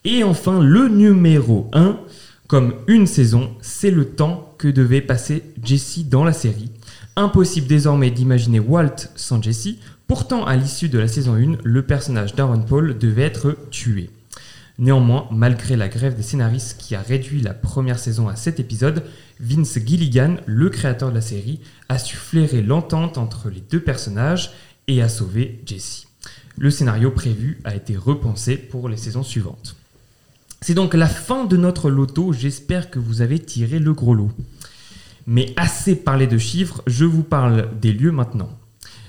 [0.05, 1.99] Et enfin, le numéro 1,
[2.47, 6.71] comme une saison, c'est le temps que devait passer Jesse dans la série.
[7.17, 12.35] Impossible désormais d'imaginer Walt sans Jesse, pourtant à l'issue de la saison 1, le personnage
[12.35, 14.11] d'Aaron Paul devait être tué.
[14.79, 19.03] Néanmoins, malgré la grève des scénaristes qui a réduit la première saison à 7 épisodes,
[19.39, 24.53] Vince Gilligan, le créateur de la série, a su flairer l'entente entre les deux personnages
[24.89, 26.07] et a sauvé Jesse.
[26.57, 29.77] Le scénario prévu a été repensé pour les saisons suivantes.
[30.61, 34.31] C'est donc la fin de notre loto, j'espère que vous avez tiré le gros lot.
[35.27, 38.51] Mais assez parlé de chiffres, je vous parle des lieux maintenant.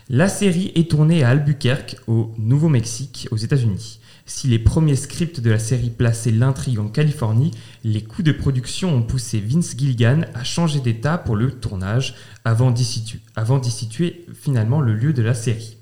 [0.07, 4.00] La série est tournée à Albuquerque, au Nouveau-Mexique, aux États-Unis.
[4.25, 7.51] Si les premiers scripts de la série plaçaient l'intrigue en Californie,
[7.83, 12.71] les coûts de production ont poussé Vince Gilligan à changer d'état pour le tournage avant
[12.71, 15.77] d'y situer, finalement le lieu de la série.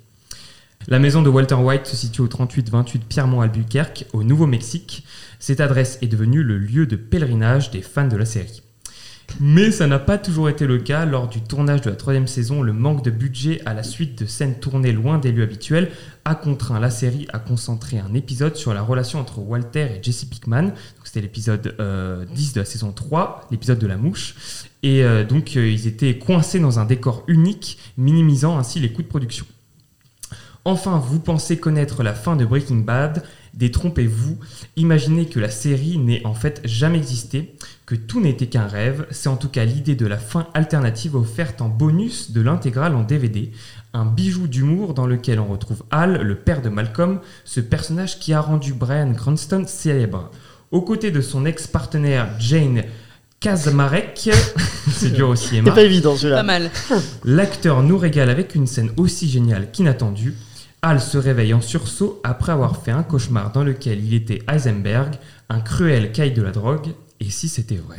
[0.87, 5.05] La maison de Walter White se situe au 3828 Piermont Albuquerque, au Nouveau-Mexique.
[5.37, 8.63] Cette adresse est devenue le lieu de pèlerinage des fans de la série.
[9.39, 11.05] Mais ça n'a pas toujours été le cas.
[11.05, 14.25] Lors du tournage de la troisième saison, le manque de budget à la suite de
[14.25, 15.91] scènes tournées loin des lieux habituels
[16.25, 20.25] a contraint la série à concentrer un épisode sur la relation entre Walter et Jesse
[20.25, 20.71] Pickman.
[21.03, 24.35] C'était l'épisode euh, 10 de la saison 3, l'épisode de la mouche.
[24.83, 29.03] Et euh, donc euh, ils étaient coincés dans un décor unique, minimisant ainsi les coûts
[29.03, 29.45] de production.
[30.65, 33.23] Enfin, vous pensez connaître la fin de Breaking Bad
[33.59, 34.37] Détrompez-vous,
[34.77, 37.53] imaginez que la série n'ait en fait jamais existé,
[37.85, 41.61] que tout n'était qu'un rêve, c'est en tout cas l'idée de la fin alternative offerte
[41.61, 43.51] en bonus de l'intégrale en DVD,
[43.93, 48.31] un bijou d'humour dans lequel on retrouve Al, le père de Malcolm, ce personnage qui
[48.31, 50.31] a rendu Brian Cranston célèbre.
[50.71, 52.83] Aux côtés de son ex-partenaire Jane
[53.41, 54.29] Kaczmarek,
[54.89, 55.71] c'est dur aussi, Emma.
[55.71, 56.43] C'est pas évident Pas celui-là.
[56.43, 56.71] mal.
[57.25, 60.33] L'acteur nous régale avec une scène aussi géniale qu'inattendue.
[60.81, 65.15] Hal se réveille en sursaut après avoir fait un cauchemar dans lequel il était Heisenberg,
[65.49, 66.87] un cruel caïd de la drogue.
[67.21, 67.97] Et si c'était vrai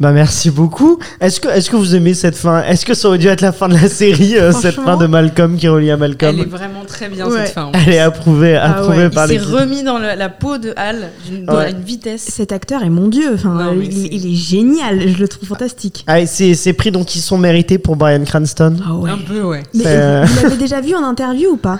[0.00, 0.98] Bah merci beaucoup.
[1.20, 2.64] Est-ce que, est-ce que vous aimez cette fin?
[2.64, 5.06] Est-ce que ça aurait dû être la fin de la série, euh, cette fin de
[5.06, 7.46] Malcolm qui relie à Elle Malcolm est vraiment très bien Ouais.
[7.46, 7.70] cette fin.
[7.72, 10.72] Elle est approuvée, Ah approuvée ouais, par Il s'est remis dans le- la peau de
[10.76, 11.72] Hal d'une- Ouais.
[11.74, 12.22] vitesse.
[12.22, 16.02] Cet acteur est mon dieu, enfin, Non, il, est génial, je le trouve fantastique.
[16.08, 18.78] Ah, et ces, prix donc qui sont mérités pour Brian Cranston?
[18.84, 19.10] Ah ouais.
[19.10, 19.62] Un peu, ouais.
[19.74, 21.78] Mais euh, vous l'avez déjà vu en interview ou pas?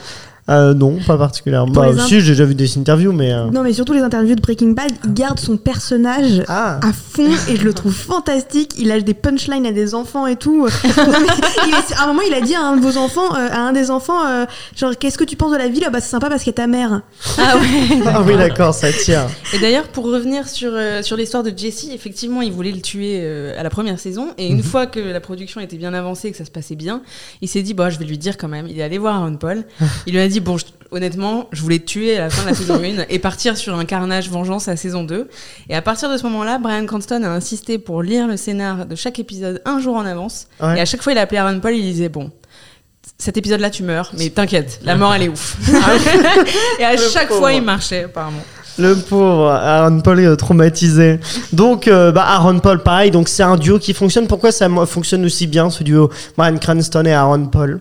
[0.48, 1.72] Euh, Non, pas particulièrement.
[1.72, 3.32] Bah, si, j'ai déjà vu des interviews, mais.
[3.32, 6.92] euh, Non, mais surtout les interviews de Breaking Bad, il garde son personnage Ah à
[6.92, 8.74] fond et je le trouve fantastique.
[8.78, 10.66] Il lâche des punchlines à des enfants et tout.
[11.98, 13.90] À un moment, il a dit à un de vos enfants, euh, à un des
[13.90, 14.44] enfants, euh,
[14.76, 15.84] genre, qu'est-ce que tu penses de la ville?
[15.86, 17.02] Ah Bah, c'est sympa parce qu'il y a ta mère.
[17.38, 17.98] Ah ouais.
[18.06, 19.26] Ah oui, d'accord, ça tient.
[19.54, 23.20] Et d'ailleurs, pour revenir sur, euh, sur l'histoire de Jesse, effectivement, il voulait le tuer
[23.22, 24.28] euh, à la première saison.
[24.38, 27.02] Et une fois que la production était bien avancée, que ça se passait bien,
[27.40, 28.66] il s'est dit, bah, je vais lui dire quand même.
[28.68, 29.64] Il est allé voir Aaron Paul.
[30.06, 32.48] Il lui a dit, bon, je- honnêtement, je voulais te tuer à la fin de
[32.48, 35.28] la saison 1 et partir sur un carnage vengeance à la saison 2.
[35.68, 38.94] Et à partir de ce moment-là, Brian Cranston a insisté pour lire le scénar de
[38.94, 40.46] chaque épisode un jour en avance.
[40.62, 40.78] Ouais.
[40.78, 42.30] Et à chaque fois, il a appelé Aaron Paul, il disait, bon.
[43.18, 45.56] Cet épisode-là, tu meurs, mais t'inquiète, la mort, elle est ouf.
[46.80, 47.40] et à Le chaque pauvre.
[47.40, 48.42] fois, il marchait, apparemment.
[48.78, 51.18] Le pauvre Aaron Paul est traumatisé.
[51.54, 54.26] Donc, euh, bah, Aaron Paul, pareil, donc c'est un duo qui fonctionne.
[54.26, 57.80] Pourquoi ça fonctionne aussi bien ce duo Brian Cranston et Aaron Paul?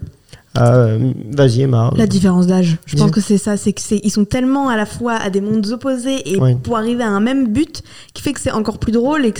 [0.57, 1.91] Euh, Vas-y, Emma.
[1.95, 2.77] La différence d'âge.
[2.85, 5.41] Je pense que c'est ça, c'est que ils sont tellement à la fois à des
[5.41, 6.55] mondes opposés et Oui.
[6.55, 9.39] pour arriver à un même but qui fait que c'est encore plus drôle et que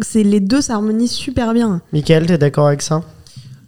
[0.00, 1.80] c'est les deux s'harmonisent super bien.
[1.92, 3.02] Michael, t'es d'accord avec ça?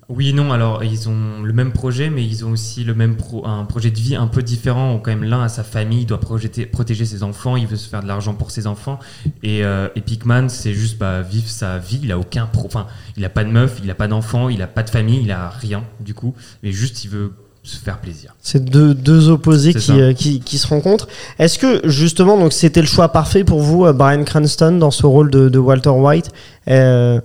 [0.09, 3.47] Oui, non, alors ils ont le même projet, mais ils ont aussi le même pro-
[3.47, 4.99] un projet de vie un peu différent.
[5.03, 7.89] Quand même, l'un a sa famille, il doit projeter- protéger ses enfants, il veut se
[7.89, 8.99] faire de l'argent pour ses enfants.
[9.43, 12.01] Et, euh, et Pikman, c'est juste bah, vivre sa vie.
[12.03, 12.87] Il a aucun pro, enfin,
[13.17, 15.31] il a pas de meuf, il a pas d'enfant, il a pas de famille, il
[15.31, 16.35] a rien du coup.
[16.63, 18.35] Mais juste, il veut se faire plaisir.
[18.43, 21.09] C'est deux, deux opposés qui, euh, qui, qui se rencontrent.
[21.39, 25.07] Est-ce que justement, donc c'était le choix parfait pour vous, euh, Brian Cranston, dans ce
[25.07, 26.31] rôle de, de Walter White?
[26.69, 27.23] Euh,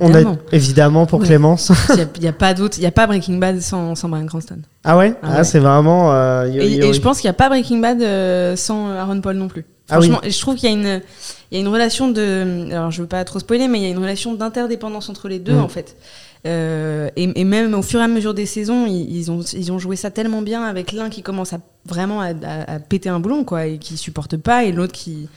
[0.00, 0.38] on a- Évidemment.
[0.52, 1.26] évidemment pour Ouais.
[1.26, 1.72] Clémence.
[2.16, 4.58] Il n'y a, pas d'autre, il y a pas Breaking Bad sans, sans Brian Cranston.
[4.84, 5.14] ah ouais?
[5.22, 5.44] Ah Ah, ouais.
[5.44, 6.12] c'est vraiment.
[6.12, 8.90] euh, y- Et, y- et je pense qu'il n'y a pas Breaking Bad euh, sans
[8.90, 9.64] Aaron Paul non plus.
[9.88, 10.08] Ah oui.
[10.10, 11.00] Franchement, je trouve qu'il y a une,
[11.50, 13.86] il y a une relation de, alors je veux pas trop spoiler, mais il y
[13.86, 15.60] a une relation d'interdépendance entre les deux Mm.
[15.60, 15.96] en fait.
[16.46, 19.72] Euh, et, et même au fur et à mesure des saisons, ils, ils ont, ils
[19.72, 23.08] ont joué ça tellement bien avec l'un qui commence à vraiment à, à- à péter
[23.08, 25.28] un boulon quoi et qui supporte pas et l'autre qui,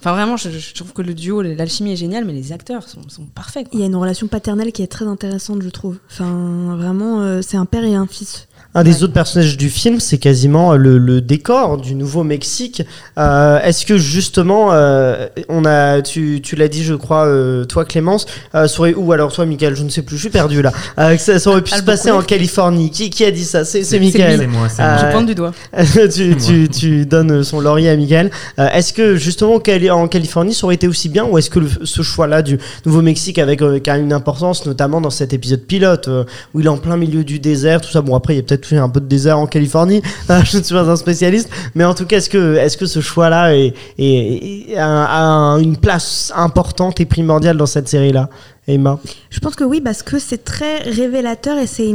[0.00, 3.08] enfin vraiment, je, je trouve que le duo, l'alchimie est géniale, mais les acteurs sont,
[3.08, 3.64] sont parfaits.
[3.68, 3.72] quoi.
[3.74, 5.96] Il y a une relation paternelle qui est très intéressante, je trouve.
[6.10, 8.46] Enfin, vraiment, euh, c'est un père et un fils.
[8.74, 12.82] Un des autres personnages du film, c'est quasiment le, le décor du Nouveau-Mexique.
[13.16, 17.86] Euh, Est-ce que justement, euh, on a, tu, tu l'as dit, je crois, euh, toi
[17.86, 20.60] Clémence, euh, ça aurait- ou alors toi Michael, je ne sais plus, je suis perdu
[20.60, 20.72] là.
[20.98, 22.90] Euh, ça, ça aurait pu se passer en Californie.
[22.90, 23.64] Qui, qui a dit ça?
[23.64, 24.40] C'est c'est Michael.
[24.40, 24.98] C'est moi, Euh, moi.
[24.98, 25.52] Je pointe du doigt.
[26.14, 28.30] tu, tu, tu donnes son laurier à Michael.
[28.58, 29.58] Euh, est-ce que justement
[29.90, 33.62] En Californie ça aurait été aussi bien ou est-ce que ce choix-là du Nouveau-Mexique avec
[33.62, 37.24] euh, une importance notamment dans cet épisode pilote euh, où il est en plein milieu
[37.24, 38.00] du désert, tout ça.
[38.02, 40.02] Bon après il y a peut-être un peu de désert en Californie.
[40.30, 42.86] Euh, je ne suis pas un spécialiste, mais en tout cas est-ce que est-ce que
[42.86, 48.28] ce choix-là est, est- est- a une place importante et primordiale dans cette série-là,
[48.68, 48.98] Emma
[49.30, 51.92] Je pense que oui, parce que c'est très révélateur et c'est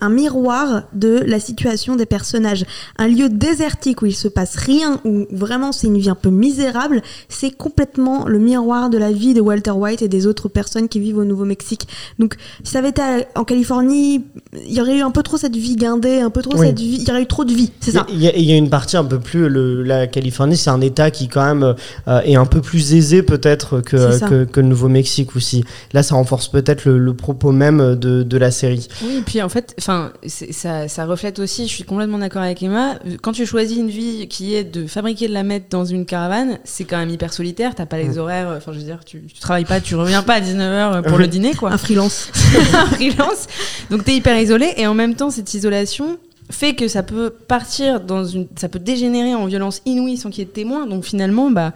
[0.00, 2.64] un miroir de la situation des personnages.
[2.98, 6.30] Un lieu désertique où il se passe rien, où vraiment c'est une vie un peu
[6.30, 10.88] misérable, c'est complètement le miroir de la vie de Walter White et des autres personnes
[10.88, 11.86] qui vivent au Nouveau-Mexique.
[12.18, 13.02] Donc, si ça avait été
[13.34, 14.24] en Californie,
[14.66, 16.66] il y aurait eu un peu trop cette vie guindée, un peu trop Oui.
[16.68, 18.06] cette vie, il y aurait eu trop de vie, c'est ça.
[18.10, 19.48] Il y, a- il y a une partie un peu plus.
[19.48, 21.74] Le, la Californie, c'est un État qui, quand même,
[22.08, 25.64] euh, est un peu plus aisé, peut-être, que, que le Nouveau-Mexique aussi.
[25.92, 28.88] Là, ça renforce peut-être le, le propos même de, de la série.
[29.02, 32.62] Oui, et puis en fait, enfin, ça, ça reflète aussi, je suis complètement d'accord avec
[32.62, 36.06] Emma, quand tu choisis une vie qui est de fabriquer de la mettre dans une
[36.06, 39.22] caravane, c'est quand même hyper solitaire, t'as pas les horaires, enfin je veux dire, tu,
[39.22, 41.72] tu travailles pas, tu reviens pas à 19h pour le dîner, quoi.
[41.72, 42.30] Un freelance.
[42.74, 43.46] un freelance.
[43.90, 46.18] Donc t'es hyper isolé et en même temps cette isolation
[46.50, 50.40] fait que ça peut partir dans une ça peut dégénérer en violence inouïe sans qu'il
[50.40, 50.86] y ait de témoins.
[50.86, 51.72] Donc finalement bah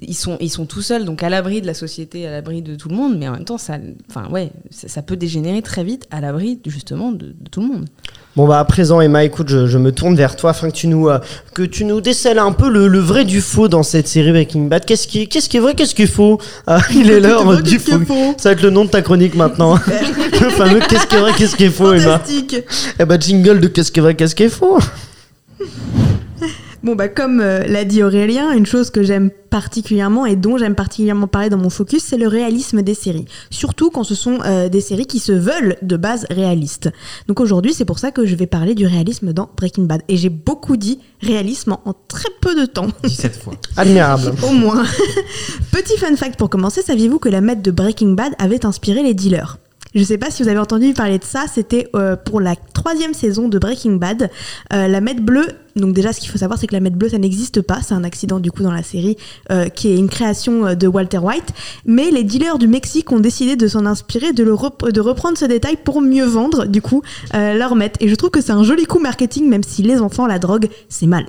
[0.00, 2.74] ils sont ils sont tout seuls donc à l'abri de la société, à l'abri de
[2.74, 3.78] tout le monde, mais en même temps ça
[4.10, 7.66] enfin ouais, ça, ça peut dégénérer très vite à l'abri justement de, de tout le
[7.68, 7.86] monde.
[8.36, 10.86] Bon, bah, à présent, Emma, écoute, je, je me tourne vers toi afin que tu
[10.86, 11.18] nous, euh,
[11.52, 14.66] que tu nous décèles un peu le, le vrai du faux dans cette série Breaking
[14.66, 14.84] Bad.
[14.84, 16.38] Qu'est-ce qui, qu'est-ce qui est vrai, qu'est-ce qui est faux?
[16.68, 17.98] Ah, Il est l'heure du faux.
[18.06, 18.34] faux?
[18.38, 19.74] Ça va être le nom de ta chronique maintenant.
[20.40, 22.22] le fameux qu'est-ce qui est vrai, qu'est-ce qui est faux, Emma.
[23.00, 24.78] Eh bah, jingle de qu'est-ce qui est vrai, qu'est-ce qui est faux.
[26.82, 30.74] Bon, bah, comme euh, l'a dit Aurélien, une chose que j'aime particulièrement et dont j'aime
[30.74, 33.26] particulièrement parler dans mon focus, c'est le réalisme des séries.
[33.50, 36.90] Surtout quand ce sont euh, des séries qui se veulent de base réalistes.
[37.28, 40.00] Donc aujourd'hui, c'est pour ça que je vais parler du réalisme dans Breaking Bad.
[40.08, 42.86] Et j'ai beaucoup dit réalisme en, en très peu de temps.
[43.04, 43.54] 17 fois.
[43.76, 44.32] Admirable.
[44.48, 44.84] Au moins.
[45.72, 49.12] Petit fun fact pour commencer, saviez-vous que la maître de Breaking Bad avait inspiré les
[49.12, 49.58] dealers?
[49.94, 53.14] Je sais pas si vous avez entendu parler de ça, c'était euh, pour la troisième
[53.14, 54.30] saison de Breaking Bad.
[54.72, 57.08] Euh, la Mètre Bleue, donc déjà ce qu'il faut savoir c'est que la Mètre Bleue
[57.08, 59.16] ça n'existe pas, c'est un accident du coup dans la série
[59.50, 61.52] euh, qui est une création euh, de Walter White.
[61.84, 64.56] Mais les dealers du Mexique ont décidé de s'en inspirer, de, le
[64.92, 67.02] de reprendre ce détail pour mieux vendre du coup
[67.34, 67.98] euh, leur Mètre.
[68.00, 70.68] Et je trouve que c'est un joli coup marketing même si les enfants la drogue
[70.88, 71.26] c'est mal.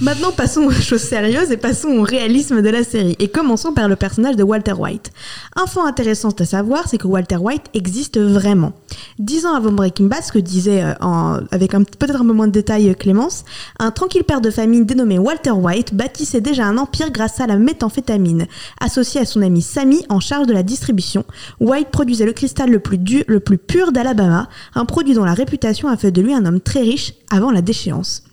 [0.00, 3.16] Maintenant, passons aux choses sérieuses et passons au réalisme de la série.
[3.18, 5.12] Et commençons par le personnage de Walter White.
[5.56, 8.72] Info intéressante à savoir, c'est que Walter White existe vraiment.
[9.18, 12.52] Dix ans avant Breaking Bad, ce que disait euh, avec peut-être un peu moins de
[12.52, 13.44] détails euh, Clémence,
[13.78, 17.56] un tranquille père de famille dénommé Walter White bâtissait déjà un empire grâce à la
[17.56, 18.46] méthamphétamine.
[18.80, 21.24] Associé à son ami Sammy en charge de la distribution,
[21.60, 25.34] White produisait le cristal le plus, dur, le plus pur d'Alabama, un produit dont la
[25.34, 28.24] réputation a fait de lui un homme très riche avant la déchéance.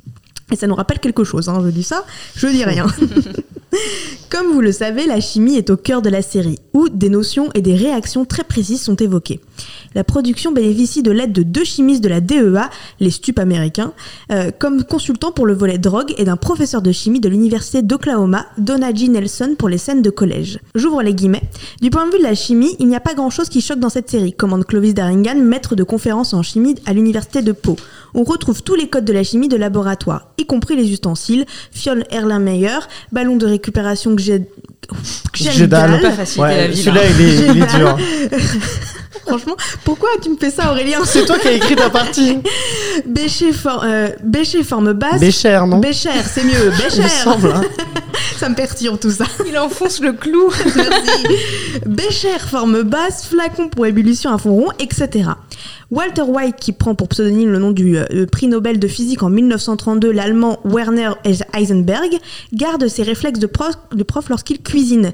[0.51, 2.85] Et ça nous rappelle quelque chose, hein, je dis ça, je dis rien.
[4.29, 7.49] Comme vous le savez, la chimie est au cœur de la série, où des notions
[7.53, 9.39] et des réactions très précises sont évoquées.
[9.95, 13.93] La production bénéficie de l'aide de deux chimistes de la DEA, les stupes américains,
[14.31, 18.45] euh, comme consultants pour le volet drogue et d'un professeur de chimie de l'université d'Oklahoma,
[18.57, 19.07] Donna G.
[19.09, 20.59] Nelson, pour les scènes de collège.
[20.75, 21.43] J'ouvre les guillemets.
[21.81, 23.79] Du point de vue de la chimie, il n'y a pas grand chose qui choque
[23.79, 27.75] dans cette série, commande Clovis Daringan, maître de conférence en chimie à l'université de Pau.
[28.13, 32.05] On retrouve tous les codes de la chimie de laboratoire, y compris les ustensiles, fiole
[32.11, 32.79] Erlenmeyer,
[33.11, 34.45] ballon de récupération Ged...
[35.33, 36.01] Gédal.
[36.01, 37.09] Pas facilité Ouais, celui-là, là.
[37.09, 37.97] il est, il est dur.
[39.27, 42.39] Franchement, pourquoi tu me fais ça Aurélien C'est toi qui as écrit ta partie.
[43.05, 45.19] Bécher, for- euh, Bécher forme basse.
[45.21, 46.51] Bécher, non Bécher, c'est mieux.
[46.65, 47.07] Il me Bécher.
[47.09, 47.51] semble.
[47.51, 47.61] hein.
[48.37, 49.25] Ça me perturbe tout ça.
[49.47, 50.49] Il enfonce le clou.
[50.75, 51.27] Merci.
[51.85, 55.29] Bécher, forme basse, flacon pour ébullition à fond rond, etc.
[55.91, 59.29] Walter White, qui prend pour pseudonyme le nom du euh, prix Nobel de physique en
[59.29, 61.11] 1932, l'allemand Werner
[61.53, 62.17] Heisenberg,
[62.53, 65.11] garde ses réflexes de prof, lorsqu'il cuisine,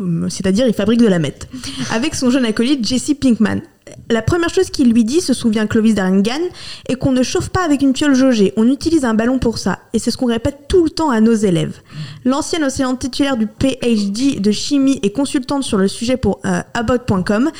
[0.00, 1.48] Hum, c'est-à-dire il fabrique de la meth,
[1.92, 3.62] avec son jeune acolyte Jesse Pinkman.
[4.10, 6.40] La première chose qu'il lui dit, se souvient Clovis Daringan,
[6.88, 9.78] est qu'on ne chauffe pas avec une piole jaugée, on utilise un ballon pour ça,
[9.92, 11.80] et c'est ce qu'on répète tout le temps à nos élèves.
[12.24, 17.50] L'ancienne enseignante titulaire du PhD de chimie et consultante sur le sujet pour euh, Abbott.com,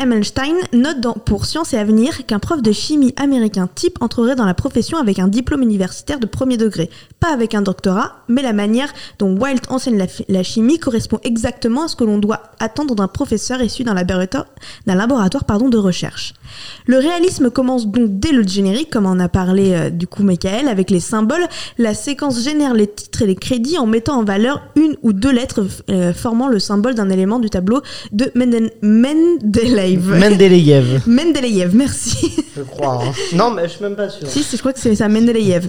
[0.00, 4.44] Emmelstein, note dans, pour Science et Avenir qu'un prof de chimie américain type entrerait dans
[4.44, 6.90] la profession avec un diplôme universitaire de premier degré.
[7.20, 11.88] Pas avec un doctorat, mais la manière dont Wild enseigne la, chimie correspond exactement à
[11.88, 14.46] ce que l'on doit attendre d'un professeur issu d'un laboratoire,
[15.68, 16.34] de recherche.
[16.86, 20.68] Le réalisme commence donc dès le générique, comme en a parlé euh, du coup Michael,
[20.68, 21.46] avec les symboles.
[21.76, 25.32] La séquence génère les titres et les crédits en mettant en valeur une ou deux
[25.32, 30.08] lettres euh, formant le symbole d'un élément du tableau de Menden- Mendeleev.
[30.18, 32.32] Mendeleïev, Mendeleev, merci.
[32.56, 33.00] je crois.
[33.04, 33.12] hein.
[33.34, 34.28] Non, mais je suis même pas sûr.
[34.28, 35.68] si, je crois que c'est ça, Mendeleev.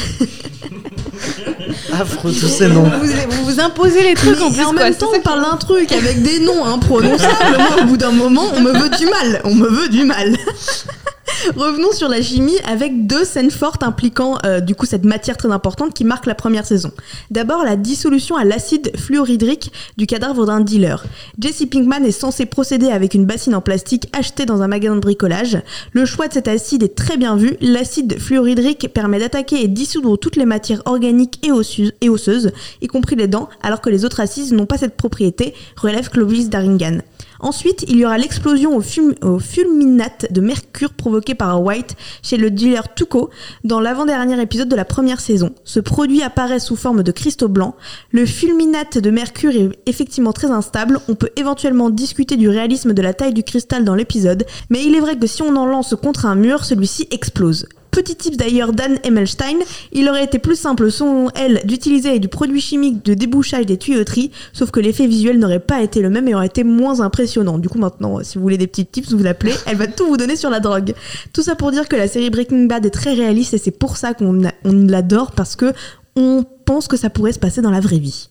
[1.92, 2.84] Affreux tous ces noms.
[2.84, 4.62] Vous, vous vous imposez les trucs Mais en plus.
[4.64, 7.56] en quoi, même temps, on parle d'un truc avec des noms imprononçables.
[7.58, 9.40] Moi, au bout d'un moment, on me veut du mal.
[9.44, 10.36] On me veut du mal.
[11.56, 15.50] Revenons sur la chimie avec deux scènes fortes impliquant euh, du coup cette matière très
[15.50, 16.92] importante qui marque la première saison.
[17.30, 21.04] D'abord la dissolution à l'acide fluorhydrique du cadavre d'un dealer.
[21.38, 25.00] Jesse Pinkman est censé procéder avec une bassine en plastique achetée dans un magasin de
[25.00, 25.58] bricolage.
[25.92, 27.56] Le choix de cet acide est très bien vu.
[27.60, 33.28] L'acide fluorhydrique permet d'attaquer et dissoudre toutes les matières organiques et osseuses, y compris les
[33.28, 36.98] dents, alors que les autres acides n'ont pas cette propriété, relève Clovis Daringan.
[37.40, 42.94] Ensuite, il y aura l'explosion au, fulminate de mercure provoqué par White chez le dealer
[42.94, 43.30] Tuco
[43.64, 45.50] dans l'avant-dernier épisode de la première saison.
[45.64, 47.74] Ce produit apparaît sous forme de cristaux blancs.
[48.12, 51.00] Le fulminate de mercure est effectivement très instable.
[51.08, 54.94] On peut éventuellement discuter du réalisme de la taille du cristal dans l'épisode, mais il
[54.94, 57.66] est vrai que si on en lance contre un mur, celui-ci explose.
[57.90, 59.58] Petit tip d'ailleurs d'Anne Emmelstein,
[59.92, 64.30] il aurait été plus simple selon elle d'utiliser du produit chimique de débouchage des tuyauteries,
[64.52, 67.58] sauf que l'effet visuel n'aurait pas été le même et aurait été moins impressionnant.
[67.58, 70.16] Du coup maintenant, si vous voulez des petits tips, vous l'appelez, elle va tout vous
[70.16, 70.94] donner sur la drogue.
[71.32, 73.96] Tout ça pour dire que la série Breaking Bad est très réaliste et c'est pour
[73.96, 75.72] ça qu'on l'adore parce que
[76.16, 78.28] on pense que ça pourrait se passer dans la vraie vie.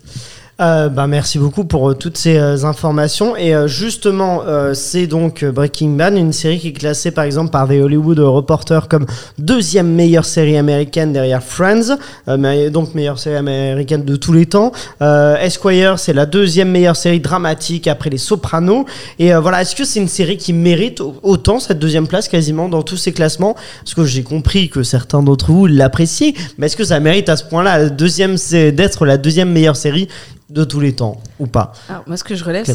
[0.61, 3.37] Euh, bah, merci beaucoup pour euh, toutes ces euh, informations.
[3.37, 4.41] Et euh, justement,
[4.73, 8.87] c'est donc Breaking Bad, une série qui est classée par exemple par The Hollywood Reporter
[8.89, 9.05] comme
[9.37, 14.71] deuxième meilleure série américaine derrière Friends, mais donc meilleure série américaine de tous les temps.
[15.01, 18.85] Esquire, c'est la deuxième meilleure série dramatique après Les Sopranos.
[19.19, 22.69] Et voilà, est-ce que c'est une série qui mérite au- autant cette deuxième place quasiment
[22.69, 23.55] dans tous ces classements?
[23.83, 27.37] Parce que j'ai compris que certains d'entre vous l'apprécient, mais est-ce que ça mérite à
[27.37, 30.07] ce point-là deuxième, d'être la deuxième meilleure série
[30.49, 32.65] de tous les temps ou pas Alors, moi, ce que je relève,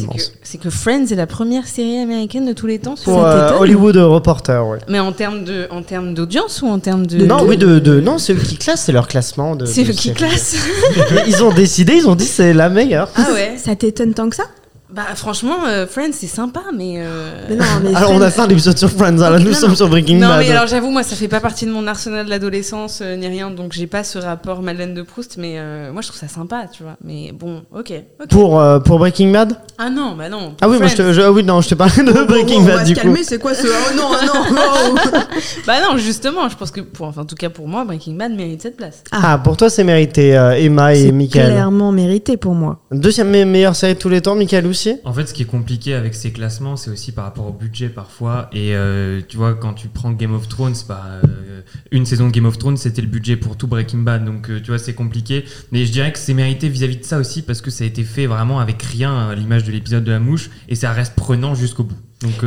[0.43, 2.95] c'est que, Friends est la première série américaine de tous les temps.
[2.95, 4.79] sur- Pour euh, Hollywood Reporter, ouais.
[4.87, 7.25] Mais en termes de, en termes d'audience ou en termes de.
[7.25, 9.65] non, oui, de, de- non, c'est eux qui classent, c'est leur classement de.
[9.65, 10.55] C'est de eux qui classent.
[11.27, 13.09] ils ont décidé, ils ont dit c'est la meilleure.
[13.15, 13.55] Ah ouais.
[13.57, 14.45] Ça t'étonne tant que ça?
[14.93, 16.95] Bah franchement, euh, Friends c'est sympa, mais.
[16.97, 19.47] euh, Mais non, mais Alors on a Friends- fait un épisode sur Friends, alors nous
[19.49, 19.75] Non, sommes non.
[19.75, 20.39] sur Breaking Non Bad.
[20.45, 23.27] mais alors j'avoue moi ça fait pas partie de mon arsenal de l'adolescence euh, ni
[23.27, 26.27] rien donc j'ai pas ce rapport Madeleine de Proust mais euh, moi je trouve ça
[26.27, 27.93] sympa tu vois mais bon ok
[28.29, 29.55] Pour, euh, pour Breaking Bad?
[29.79, 31.75] Ah non bah non Ah oui, moi je te, je- ah oui, non, je te
[31.75, 33.05] parlais de Breaking on Bad va du se coup.
[33.07, 35.17] calmer, c'est quoi ce Oh non, oh non oh.
[35.67, 38.33] bah non justement je pense que pour enfin en tout cas pour moi Breaking Bad
[38.33, 41.51] mérite cette place Ah, pour toi c'est mérité, euh, Emma et C'est Michael.
[41.53, 42.79] clairement mérité pour moi.
[42.91, 44.67] Deuxième me- meilleure série de tous les temps, Michael
[45.03, 47.89] En fait, ce qui est compliqué avec ces classements, c'est aussi par rapport au budget
[47.89, 48.49] parfois.
[48.51, 51.61] Et euh, tu vois, quand tu prends Game of Thrones, bah, euh,
[51.91, 54.25] une saison Game of Thrones, c'était le budget pour tout Breaking Bad.
[54.25, 55.45] Donc, euh, tu vois, c'est compliqué.
[55.71, 58.03] Mais je dirais que c'est mérité vis-à-vis de ça aussi parce que ça a été
[58.03, 61.55] fait vraiment avec rien à l'image de l'épisode de la mouche et ça reste prenant
[61.55, 61.97] jusqu'au bout.
[62.21, 62.43] Donc,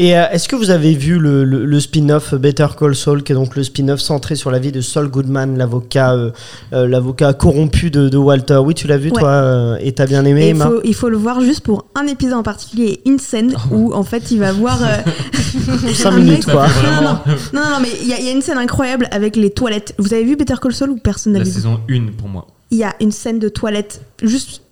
[0.00, 3.32] Et euh, est-ce que vous avez vu le, le- le spin-off Better Call Saul, qui
[3.32, 6.30] est donc le spin-off centré sur la vie de Saul Goodman, l'avocat, euh,
[6.72, 9.18] euh, l'avocat corrompu de, de Walter Oui, tu l'as vu Ouais.
[9.20, 10.66] toi euh, et t'as bien aimé, Emma?
[10.66, 13.74] faut, il faut le voir juste pour un épisode en particulier, une scène Oh.
[13.74, 14.78] où en fait il va voir.
[14.84, 14.98] euh,
[15.94, 16.66] Cinq un minutes, mec- quoi.
[16.68, 17.18] Non, non,
[17.52, 19.94] Non, non, mais il y, a- il y a une scène incroyable avec les toilettes.
[19.98, 21.50] Vous avez vu Better Call Saul ou personne n'a la vu?
[21.50, 22.46] saison 1 pour moi.
[22.70, 24.00] Il y a une scène de toilettes.
[24.22, 24.62] Juste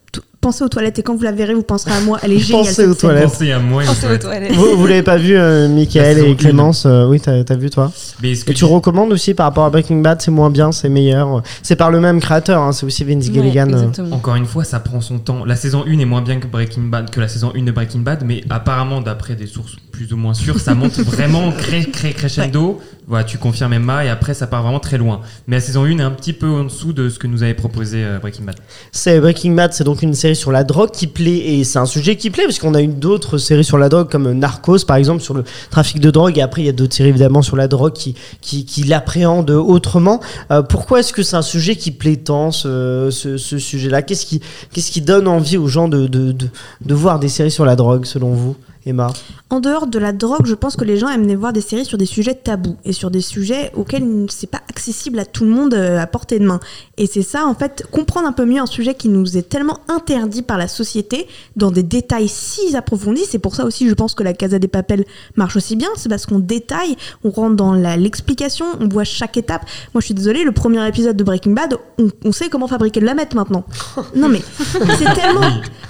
[0.40, 2.18] pensez aux toilettes et quand vous la verrez, vous penserez à moi.
[2.22, 2.64] Elle est géniale.
[2.64, 3.24] Pensez aux toilettes.
[3.24, 3.82] Pensez à moi.
[3.84, 4.22] Pensez aux toilette.
[4.22, 4.52] toilettes.
[4.52, 7.90] Vous, vous l'avez pas vu, euh, Michael et Clémence euh, Oui, t'as t'as vu toi
[8.22, 10.70] Mais ce que Et tu recommandes aussi par rapport à Breaking Bad, c'est moins bien,
[10.72, 11.42] c'est meilleur.
[11.62, 13.68] C'est par le même créateur, hein, c'est aussi Vince Ouais, Gilligan.
[13.72, 14.10] euh.
[14.12, 15.44] Encore une fois, ça prend son temps.
[15.44, 18.00] La saison 1 est moins bien que Breaking Bad, que la saison 1 de Breaking
[18.00, 22.12] Bad, mais apparemment, d'après des sources plus ou moins sûres, ça monte vraiment cré- cré-
[22.12, 22.78] crescendo.
[23.08, 25.20] Voilà, tu confirmes Emma, et après, ça part vraiment très loin.
[25.46, 27.54] Mais la saison 1 est un petit peu en dessous de ce que nous avait
[27.54, 28.56] proposé euh, Breaking Bad.
[28.92, 31.86] C'est Breaking Bad, c'est donc une série sur la drogue qui plaît et c'est un
[31.86, 34.96] sujet qui plaît parce qu'on a eu d'autres séries sur la drogue comme Narcos par
[34.96, 37.56] exemple sur le trafic de drogue et après il y a d'autres séries évidemment sur
[37.56, 40.20] la drogue qui qui, qui l'appréhendent autrement.
[40.50, 44.02] Euh, pourquoi est-ce que c'est un sujet qui plaît tant ce, ce, ce sujet-là?
[44.02, 44.40] Qu'est-ce qui
[44.72, 46.48] qu'est-ce qui donne envie aux gens de, de, de,
[46.84, 48.56] de voir des séries sur la drogue selon vous?
[48.86, 49.12] Emma
[49.50, 51.98] En dehors de la drogue, je pense que les gens aiment voir des séries sur
[51.98, 55.74] des sujets tabous et sur des sujets auxquels c'est pas accessible à tout le monde
[55.74, 56.60] euh, à portée de main.
[56.96, 59.80] Et c'est ça, en fait, comprendre un peu mieux un sujet qui nous est tellement
[59.88, 63.24] interdit par la société dans des détails si approfondis.
[63.28, 65.88] C'est pour ça aussi, je pense que la Casa des Papels marche aussi bien.
[65.96, 69.62] C'est parce qu'on détaille, on rentre dans l'explication, on voit chaque étape.
[69.94, 73.00] Moi, je suis désolée, le premier épisode de Breaking Bad, on, on sait comment fabriquer
[73.00, 73.64] de la meth maintenant.
[74.14, 74.40] Non mais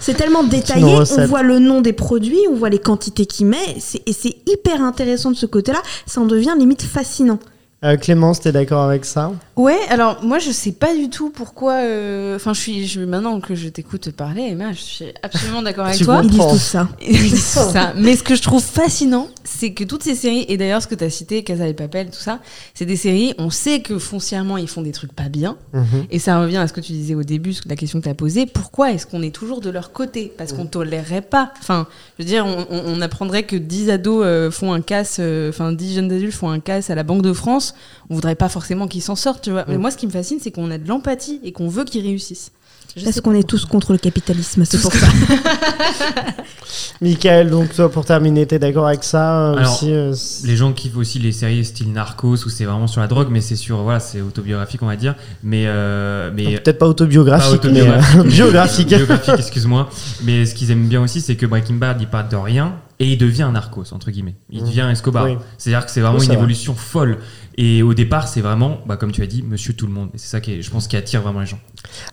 [0.00, 0.84] c'est tellement, détaillé,
[1.18, 4.80] on voit le nom des produits, on voit les quantités qu'il met, et c'est hyper
[4.80, 7.40] intéressant de ce côté-là, ça en devient limite fascinant.
[7.84, 9.32] Euh, Clémence, t'es d'accord avec ça?
[9.54, 11.74] Ouais, alors moi je sais pas du tout pourquoi.
[11.74, 15.84] euh, Enfin, je suis je, maintenant que je t'écoute parler, Emma, je suis absolument d'accord
[15.84, 16.20] avec Tu toi.
[16.24, 16.88] Ils disent tout ça.
[17.06, 17.92] Ils disent ça.
[17.96, 20.94] Mais ce que je trouve fascinant, c'est que toutes ces séries, et d'ailleurs ce que
[20.94, 22.38] tu as cité, Casa et Papel, tout ça,
[22.72, 25.58] c'est des séries, on sait que foncièrement ils font des trucs pas bien.
[25.74, 26.06] Mhm.
[26.10, 28.14] Et ça revient à ce que tu disais au début, la question que tu as
[28.14, 28.46] posée.
[28.46, 30.32] Pourquoi est-ce qu'on est toujours de leur côté?
[30.38, 31.52] Parce qu'on tolérerait pas.
[31.60, 31.86] Enfin,
[32.18, 35.50] je veux dire, on, on- on apprendrait que 10 ados euh, font un casse, euh,
[35.50, 37.66] enfin 10 jeunes adultes font un casse à la Banque de France.
[38.10, 39.64] On voudrait pas forcément qu'ils s'en sortent, tu vois.
[39.68, 42.02] Mais moi, ce qui me fascine, c'est qu'on a de l'empathie et qu'on veut qu'ils
[42.04, 42.52] réussissent.
[42.96, 45.06] Je Parce qu'on est tous contre le capitalisme, c'est pour ça.
[47.00, 50.14] Michael, donc toi pour terminer, t'es d'accord avec ça euh, Alors, aussi euh,
[50.44, 53.40] Les gens kiffent aussi les séries style Narcos où c'est vraiment sur la drogue, mais
[53.40, 57.68] c'est sur voilà, c'est autobiographique on va dire, mais euh, mais Peut-être pas autobiographique, Pas
[57.68, 58.88] mais autobiographique, euh, biographique.
[58.88, 59.88] biographique, excuse-moi.
[60.24, 63.12] Mais ce qu'ils aiment bien aussi, c'est que Breaking Bad, il part de rien et
[63.12, 64.36] il devient un narcos, entre guillemets.
[64.50, 64.68] Il Mhm.
[64.68, 65.26] devient Escobar.
[65.26, 65.36] Oui.
[65.58, 67.18] C'est-à-dire que c'est vraiment une évolution folle.
[67.58, 70.10] Et au départ, c'est vraiment, bah, comme tu as dit, monsieur tout le monde.
[70.14, 71.58] Et c'est ça qui est, je pense, qui attire vraiment les gens.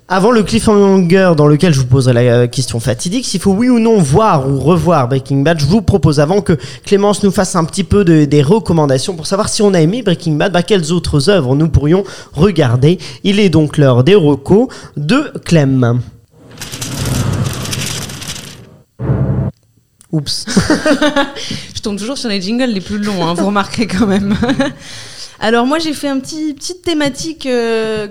[0.07, 3.67] Avant le cliffhanger dans lequel je vous poserai la euh, question fatidique, s'il faut oui
[3.67, 6.53] ou non voir ou revoir Breaking Bad, je vous propose avant que
[6.85, 10.01] Clémence nous fasse un petit peu de- des recommandations pour savoir si on a aimé
[10.01, 12.97] Breaking Bad, bah, quelles autres œuvres nous pourrions regarder.
[13.25, 15.99] Il est donc l'heure des recos de Clem.
[20.11, 20.45] Oups.
[21.75, 24.37] Je tombe toujours sur les jingles les plus longs, hein, vous remarquerez quand même.
[25.39, 28.07] Alors moi j'ai fait un petit petite thématique euh,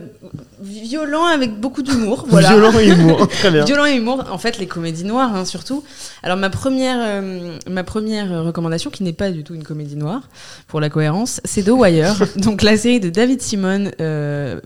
[0.63, 2.27] violent avec beaucoup d'humour.
[2.33, 2.51] Voilà.
[2.51, 3.29] Violent et humour.
[3.41, 3.65] Très bien.
[3.65, 5.83] Violent et humour, en fait les comédies noires hein, surtout.
[6.23, 9.97] Alors ma première, euh, ma première euh, recommandation, qui n'est pas du tout une comédie
[9.97, 10.23] noire,
[10.69, 14.61] pour la cohérence, c'est The Wire, donc la série de David Simon, euh,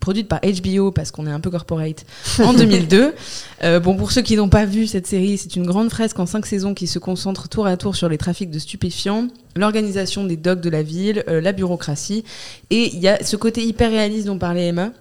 [0.00, 2.04] produite par HBO parce qu'on est un peu corporate,
[2.42, 3.14] en 2002.
[3.64, 6.26] Euh, bon, pour ceux qui n'ont pas vu cette série, c'est une grande fresque en
[6.26, 9.26] cinq saisons qui se concentre tour à tour sur les trafics de stupéfiants,
[9.56, 12.22] l'organisation des docks de la ville, euh, la bureaucratie,
[12.70, 14.92] et il y a ce côté hyper réaliste dont parlait Emma.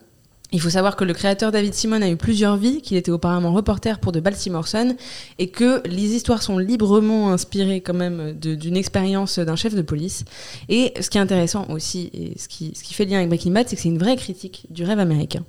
[0.53, 3.51] Il faut savoir que le créateur David Simon a eu plusieurs vies, qu'il était auparavant
[3.51, 4.95] reporter pour de Baltimore Sun,
[5.39, 10.23] et que les histoires sont librement inspirées quand même d'une expérience d'un chef de police.
[10.69, 13.51] Et ce qui est intéressant aussi, et ce qui, ce qui fait lien avec Breaking
[13.51, 15.43] Bad, c'est que c'est une vraie critique du rêve américain.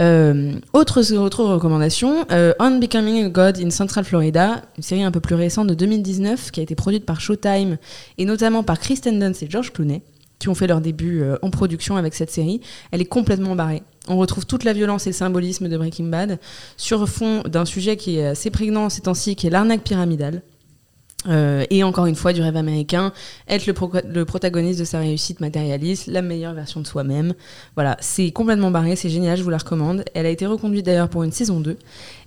[0.00, 5.12] Euh, autre, autre recommandation, euh, On Becoming a God in Central Florida, une série un
[5.12, 7.76] peu plus récente de 2019 qui a été produite par Showtime
[8.18, 10.02] et notamment par Kristen Dunst et George Clooney
[10.48, 12.60] ont fait leur début euh, en production avec cette série.
[12.90, 13.82] Elle est complètement barrée.
[14.08, 16.38] On retrouve toute la violence et le symbolisme de Breaking Bad
[16.76, 20.42] sur fond d'un sujet qui est assez prégnant ces temps-ci, qui est l'arnaque pyramidale.
[21.26, 23.12] Euh, et encore une fois, du rêve américain,
[23.48, 27.34] être le, pro- le protagoniste de sa réussite matérialiste, la meilleure version de soi-même.
[27.76, 30.04] Voilà, c'est complètement barré, c'est génial, je vous la recommande.
[30.14, 31.76] Elle a été reconduite d'ailleurs pour une saison 2.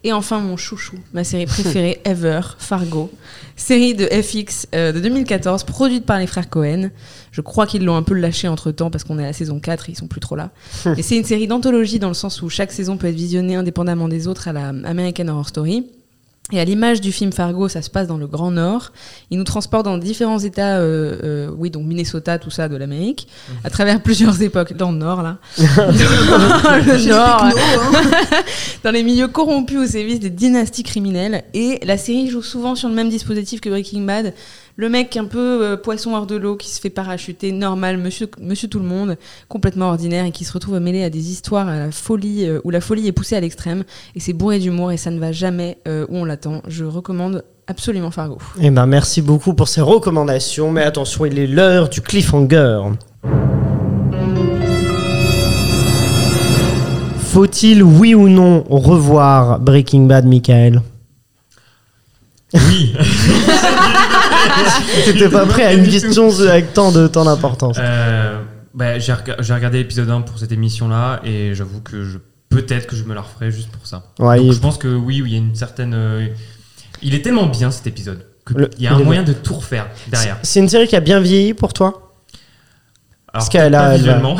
[0.03, 3.11] Et enfin, mon chouchou, ma série préférée ever, Fargo.
[3.55, 6.89] Série de FX euh, de 2014, produite par les frères Cohen.
[7.31, 9.59] Je crois qu'ils l'ont un peu lâché entre temps parce qu'on est à la saison
[9.59, 10.51] 4 et ils sont plus trop là.
[10.97, 14.07] et c'est une série d'anthologie dans le sens où chaque saison peut être visionnée indépendamment
[14.07, 15.87] des autres à la American Horror Story.
[16.53, 18.93] Et à l'image du film Fargo, ça se passe dans le Grand Nord.
[19.31, 23.27] Il nous transporte dans différents États, euh, euh, oui, donc Minnesota, tout ça, de l'Amérique,
[23.65, 25.39] à travers plusieurs époques, dans le Nord, là.
[25.57, 27.49] dans le Nord,
[28.83, 31.43] dans les milieux corrompus au service des dynasties criminelles.
[31.53, 34.33] Et la série joue souvent sur le même dispositif que Breaking Bad.
[34.79, 38.29] Le mec un peu euh, poisson hors de l'eau qui se fait parachuter, normal, monsieur,
[38.39, 39.17] monsieur tout le monde,
[39.49, 42.69] complètement ordinaire et qui se retrouve mêlé à des histoires à la folie, euh, où
[42.69, 43.83] la folie est poussée à l'extrême.
[44.13, 46.61] Et c'est bourré d'humour et ça ne va jamais euh, où on l'attend.
[46.67, 48.37] Je recommande absolument Fargo.
[48.61, 52.81] Eh ben, merci beaucoup pour ces recommandations, mais attention, il est l'heure du cliffhanger.
[57.17, 60.83] Faut-il, oui ou non, revoir Breaking Bad, Michael?
[62.53, 62.93] Oui.
[65.05, 67.77] T'étais pas prêt à une question avec tant de tant d'importance.
[67.79, 68.39] Euh,
[68.73, 72.17] bah, j'ai rega- j'ai regardé l'épisode 1 pour cette émission-là et j'avoue que je
[72.49, 74.03] peut-être que je me la referai juste pour ça.
[74.19, 75.93] Ouais, Donc, il- je pense que oui, oui, il y a une certaine.
[75.93, 76.27] euh,
[77.01, 80.37] il est tellement bien cet épisode qu'il y a un moyen de tout refaire derrière.
[80.43, 82.13] C'est une série qui a bien vieilli pour toi?
[83.33, 84.37] Alors, qu'elle a- pas elle visuellement.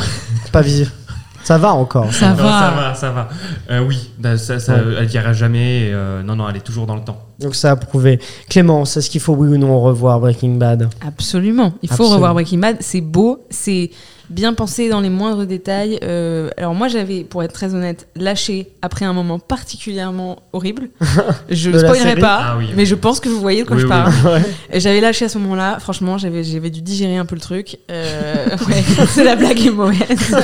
[0.52, 0.90] Pas visible.
[1.48, 2.12] Ça va encore.
[2.12, 3.28] Ça Non, ça va, ça va.
[3.70, 4.80] Euh, oui, bah, ça, ça, Ouais.
[4.98, 5.88] elle vieillira jamais.
[5.92, 7.18] euh, non, non, elle est toujours dans le temps.
[7.38, 8.20] Donc ça a prouvé.
[8.50, 11.72] Clémence, est-ce qu'il faut oui ou non revoir Breaking Bad Absolument.
[11.82, 12.14] Il faut Absolument.
[12.16, 12.76] revoir Breaking Bad.
[12.80, 13.88] C'est beau, c'est
[14.30, 15.98] bien pensé dans les moindres détails.
[16.02, 20.90] Euh, alors moi, j'avais, pour être très honnête, lâché après un moment particulièrement horrible.
[21.50, 22.68] Je ne spoilerai pas, Ah oui.
[22.76, 24.12] mais je pense que vous voyez de quoi Oui, je oui, parle.
[24.24, 24.80] Ouais.
[24.80, 25.78] J'avais lâché à ce moment-là.
[25.80, 27.78] Franchement, j'avais, j'avais dû digérer un peu le truc.
[27.90, 30.36] Euh, ouais, c'est la blague est mauvaise.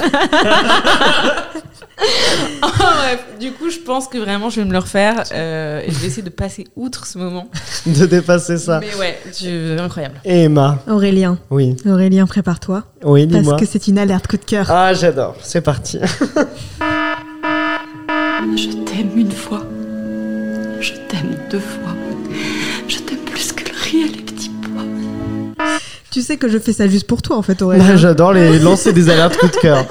[2.60, 5.98] Bref, du coup, je pense que vraiment, je vais me le refaire euh, et je
[5.98, 7.48] vais essayer de passer outre ce moment.
[7.86, 8.80] De dépasser ça.
[8.80, 10.20] Mais ouais, je- incroyable.
[10.24, 12.82] Et Emma, Aurélien, oui, Aurélien, prépare-toi.
[13.04, 13.58] oui, Parce dis-moi.
[13.58, 14.70] que c'est une alerte coup de cœur.
[14.70, 15.98] Ah, j'adore, c'est parti.
[18.56, 19.62] Je t'aime une fois.
[20.80, 21.94] Je t'aime deux fois.
[22.88, 24.33] Je t'aime plus que le riz pois.
[26.14, 27.88] Tu sais que je fais ça juste pour toi en fait, Aurélien.
[27.88, 29.84] Bah, j'adore les lancer des alertes coup de cœur.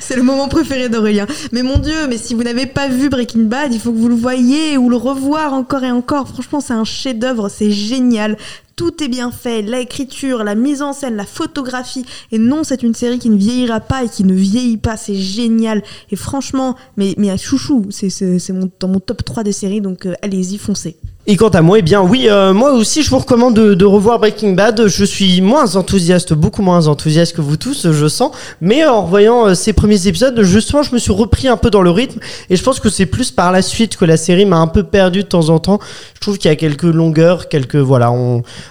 [0.00, 1.26] C'est le moment préféré d'Aurélien.
[1.52, 4.08] Mais mon dieu, mais si vous n'avez pas vu Breaking Bad, il faut que vous
[4.08, 6.26] le voyez ou le revoir encore et encore.
[6.26, 8.36] Franchement, c'est un chef-d'œuvre, c'est génial.
[8.74, 12.04] Tout est bien fait, l'écriture, la mise en scène, la photographie.
[12.32, 14.96] Et non, c'est une série qui ne vieillira pas et qui ne vieillit pas.
[14.96, 15.84] C'est génial.
[16.10, 18.10] Et franchement, mais, mais à chouchou, c'est
[18.50, 20.96] mon- dans mon top 3 des séries, donc euh, allez-y, foncez.
[21.26, 24.18] Et quant à moi, eh bien oui, euh, moi aussi je vous recommande de, revoir
[24.18, 24.86] Breaking Bad.
[24.86, 28.32] Je suis moins enthousiaste, beaucoup moins enthousiaste que vous tous, je sens.
[28.62, 31.82] Mais en revoyant euh, ces premiers épisodes, justement, je me suis repris un peu dans
[31.82, 32.20] le rythme.
[32.48, 34.82] Et je pense que c'est plus par la suite que la série m'a un peu
[34.82, 35.78] perdu de temps en temps.
[36.14, 38.12] Je trouve qu'il y a quelques longueurs, quelques voilà,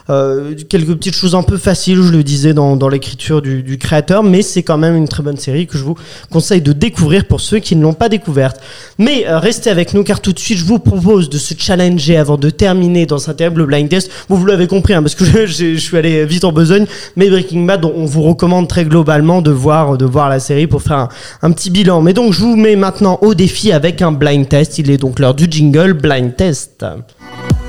[0.09, 4.23] euh, quelques petites choses un peu faciles, je le disais dans, l'écriture du, du créateur.
[4.23, 5.95] Mais c'est quand même une très bonne série que je vous
[6.31, 8.59] conseille de découvrir pour ceux qui ne l'ont pas découverte.
[8.97, 12.17] Mais euh, restez avec nous car tout de suite je vous propose de se challenger
[12.17, 14.09] avant de terminer dans un terrible blind test.
[14.27, 16.85] Vous, vous l'avez compris hein, parce que je, suis allé vite en besogne.
[17.15, 20.67] Mais Breaking Bad, on, on vous recommande très globalement de voir, de voir la série
[20.67, 21.09] pour faire un,
[21.41, 22.01] un petit bilan.
[22.01, 24.79] Mais donc je vous mets maintenant au défi avec un blind test.
[24.79, 26.85] Il est donc l'heure du jingle blind test.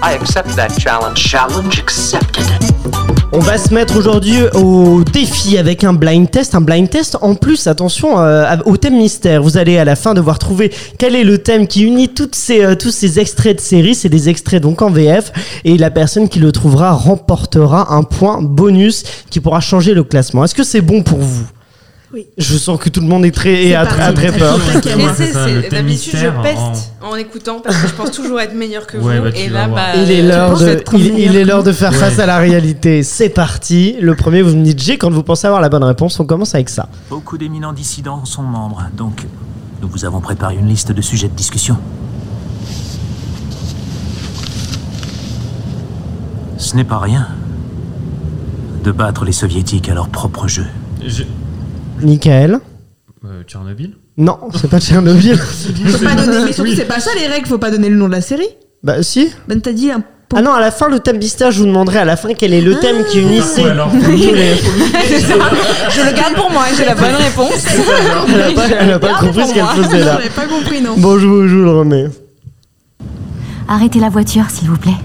[0.03, 1.19] I accept that challenge.
[1.19, 2.70] Challenge accepted.
[3.33, 6.57] On va se mettre aujourd'hui au défi avec un blind test.
[6.57, 9.41] Un blind test en plus, attention, euh, au thème mystère.
[9.41, 12.65] Vous allez à la fin devoir trouver quel est le thème qui unit toutes ces,
[12.65, 13.95] euh, tous ces extraits de série.
[13.95, 15.33] C'est des extraits donc en VF.
[15.65, 20.43] Et la personne qui le trouvera remportera un point bonus qui pourra changer le classement.
[20.43, 21.47] Est-ce que c'est bon pour vous?
[22.13, 22.27] Oui.
[22.37, 24.59] Je sens que tout le monde est très, et a, a très peur.
[24.59, 29.19] D'habitude, je mystère, peste en écoutant parce que je pense toujours être meilleur que Ouais,
[29.19, 29.25] vous.
[29.27, 31.99] bah, et là, bah, Il est l'heure de, il, est l'heure de faire Ouais.
[31.99, 33.05] face à la réalité.
[33.05, 33.95] C'est parti.
[34.01, 36.19] Le premier, vous me dites G quand vous pensez avoir la bonne réponse.
[36.19, 36.89] On commence avec ça.
[37.09, 39.25] Beaucoup d'éminents dissidents sont membres, donc
[39.81, 41.77] nous vous avons préparé une liste de sujets de discussion.
[46.59, 47.29] Ce n'est pas rien
[48.85, 50.67] de battre les soviétiques à leur propre jeu.
[51.07, 51.23] Je-
[52.05, 52.61] Michael.
[53.25, 55.37] euh, Tchernobyl Non, c'est pas Tchernobyl.
[55.87, 58.07] Faut pas donner, mais surtout, c'est pas ça les règles, faut pas donner le nom
[58.09, 58.49] de la série.
[58.83, 59.31] bah si.
[59.49, 60.03] Ben t'as dit un
[60.35, 62.53] Ah non, à la fin, le thème mystère, je vous demanderai à la fin quel
[62.55, 63.65] est le thème qui unissait.
[63.65, 67.67] Ouais, alors, tous les- Je le garde pour moi, j'ai la bonne réponse.
[68.29, 70.17] Elle a pas, elle a pas compris ce qu'elle faisait là.
[70.19, 70.95] J'avais pas compris non.
[70.97, 72.07] Bon, je vous, je vous le remets.
[73.69, 74.97] Arrêtez la voiture, s'il vous plaît.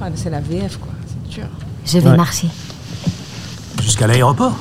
[0.00, 0.92] Ah, c'est la VF, quoi.
[1.06, 1.46] C'est dur.
[1.84, 2.16] Je vais Ouais.
[2.16, 2.48] marcher.
[3.82, 4.56] Jusqu'à l'aéroport.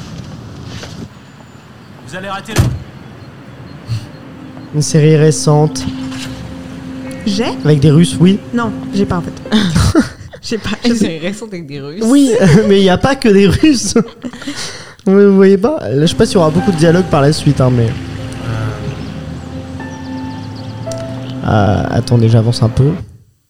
[2.15, 2.61] Vous allez rater le...
[4.75, 5.85] Une série récente
[7.25, 7.47] J'ai?
[7.65, 8.39] Avec des Russes, oui.
[8.53, 9.33] Non, j'ai pas en fait.
[10.41, 10.69] j'ai pas.
[10.81, 12.05] C'est récent avec des Russes.
[12.05, 12.31] Oui,
[12.69, 13.95] mais il n'y a pas que des Russes.
[15.05, 15.77] Vous voyez pas?
[15.89, 17.89] Là, Je sais pas s'il y aura beaucoup de dialogue par la suite, hein, mais.
[21.45, 22.91] Euh, attendez, j'avance un peu.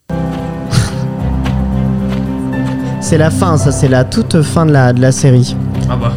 [3.00, 5.56] C'est la fin, ça, c'est la toute fin de la, de la série.
[5.88, 6.14] Ah bah,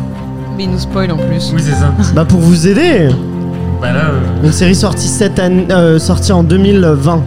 [0.58, 1.52] Mais il nous spoil en plus.
[1.54, 1.92] oui, c'est ça.
[2.16, 3.10] Bah, pour vous aider,
[3.80, 7.22] Bah là, euh, une série sortie, cette année, euh, sortie en 2020.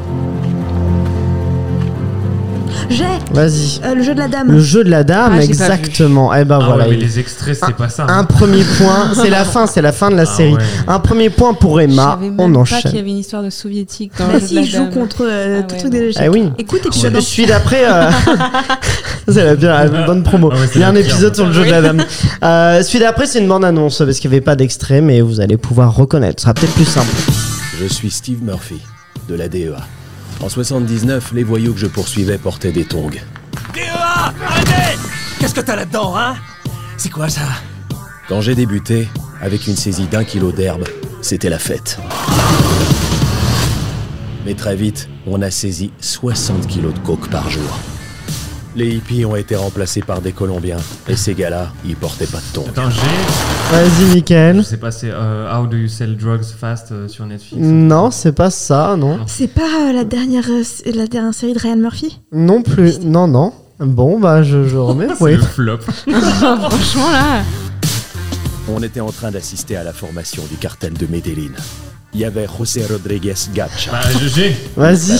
[2.91, 3.79] J'ai Vas-y.
[3.85, 4.51] euh, le jeu de la dame.
[4.51, 6.33] Le jeu de la dame, Ah, exactement.
[6.33, 6.83] Eh ben ah voilà.
[6.85, 8.05] ouais, mais les extraits, c'était pas ça.
[8.09, 10.53] Un premier point, c'est la fin, c'est la fin de la Ah série.
[10.53, 10.59] ouais.
[10.87, 12.97] Un premier point pour Je Emma, savais même on pas qu'il y enchaîne.
[12.97, 14.89] avait une histoire de soviétique dans Bah le jeu si, de la il joue dame.
[14.93, 16.11] contre euh, Ah tout ouais, truc des.
[16.21, 16.49] Eh oui.
[16.57, 17.83] Écoute, Je épisode suis d'après.
[17.85, 18.09] euh,
[19.27, 20.51] c'est la, bien, la bonne promo.
[20.53, 22.03] Ah Il y a un épisode sur le jeu de la dame.
[22.43, 25.57] Euh, celui d'après, c'est une bande-annonce parce qu'il n'y avait pas d'extrait, mais vous allez
[25.57, 26.39] pouvoir reconnaître.
[26.41, 27.07] Ce sera peut-être plus simple.
[27.79, 28.79] Je suis Steve Murphy,
[29.29, 29.77] de la DEA.
[30.41, 33.11] En 79, les voyous que je poursuivais portaient des tongs.
[34.43, 34.97] Arrêtez
[35.39, 36.35] Qu'est-ce que t'as là-dedans, hein?
[36.97, 37.41] C'est quoi ça?
[38.27, 39.07] Quand j'ai débuté,
[39.39, 40.85] avec une saisie d'un kilo d'herbe,
[41.21, 41.99] c'était la fête.
[44.45, 47.79] Mais très vite, on a saisi 60 kilos de coke par jour.
[48.75, 50.77] Les hippies ont été remplacés par des Colombiens,
[51.09, 52.65] et ces gars-là, ils portaient pas de tongs.
[52.69, 53.75] Attends, j'ai.
[53.75, 54.63] Vas-y, Je Michael.
[54.63, 57.61] sais pas, c'est euh, How Do You Sell Drugs Fast euh, sur Netflix.
[57.61, 59.19] Non, c'est pas ça, non.
[59.27, 60.63] C'est pas euh, la dernière euh,
[60.93, 62.21] la dernière série de Ryan Murphy?
[62.31, 62.99] Non plus.
[63.01, 63.51] Non, non.
[63.79, 65.07] Bon, bah, je, je remets.
[65.17, 65.35] C'est Oui.
[65.35, 65.77] le flop.
[65.81, 67.43] Franchement, là.
[68.69, 71.51] On était en train d'assister à la formation du cartel de Medellin.
[72.13, 73.91] Il y avait José Rodriguez Gacha.
[73.91, 74.55] Bah, je- j'ai.
[74.77, 75.19] Vas-y.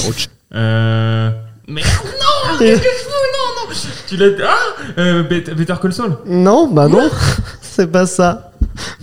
[0.53, 1.31] Euh.
[1.67, 3.10] Merde, non Qu'est-ce que je
[4.07, 4.27] Tu l'as.
[4.43, 7.09] Ah euh, Bet- Better Call Saul Non, bah non.
[7.61, 8.51] c'est pas ça.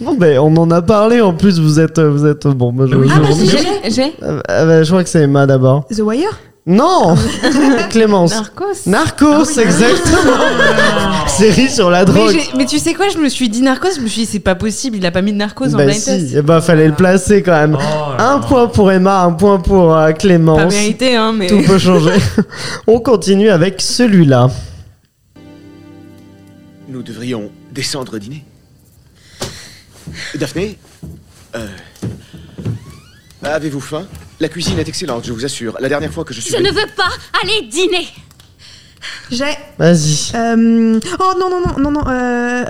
[0.01, 1.99] Bon, ben, on en a parlé en plus, vous êtes.
[2.01, 4.14] Vous êtes bon, bah, je, Oui, je- Ah, bah, je- si, j'ai- j'ai.
[4.23, 5.87] Euh, bah, je crois que c'est Emma d'abord.
[5.89, 6.39] The Wire?
[6.71, 7.14] Non
[7.91, 8.33] Clémence.
[8.35, 8.64] Narcos.
[8.87, 10.37] Narcos, exactement
[11.27, 12.37] Série sur la Mais, drogue.
[12.59, 14.55] mais tu sais quoi, je me suis dit Narcos, je me suis dit c'est pas
[14.55, 16.35] possible, il a pas mis de Narcos en Bah blind si, test.
[16.37, 17.79] eh ben, fallait le placer quand même.
[17.81, 20.73] Oh Un point pour Emma, un point pour euh, Pas Clémence.
[20.75, 21.47] mérité, hein, mais.
[21.47, 22.12] Tout peut changer.
[22.87, 24.49] On continue avec celui-là.
[26.87, 28.45] Nous devrions descendre dîner.
[30.35, 30.77] Daphné
[31.57, 31.66] euh,
[33.43, 34.07] Avez-vous faim?
[34.41, 35.76] La cuisine est excellente, je vous assure.
[35.80, 36.55] La dernière fois que je suis.
[36.55, 37.09] Je ne veux pas
[37.43, 38.07] aller dîner.
[39.30, 39.45] J'ai.
[39.78, 40.32] Vas-y.
[40.34, 42.09] euh, Oh non, non, non, non, non.
[42.09, 42.64] euh,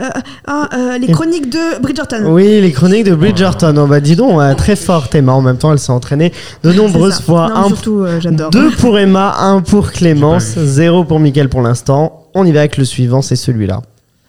[0.48, 2.24] euh, les chroniques de Bridgerton.
[2.32, 3.74] Oui, les chroniques de Bridgerton.
[3.78, 5.32] Oh, bah dis donc, euh, très forte Emma.
[5.32, 6.32] En même temps, elle s'est entraînée
[6.64, 7.48] de nombreuses fois.
[7.48, 8.50] Non, Un- surtout, euh, j'adore.
[8.50, 12.28] deux pour Emma, un pour Clémence, zéro pour Mickaël pour l'instant.
[12.34, 13.80] On y va avec le suivant, c'est celui-là.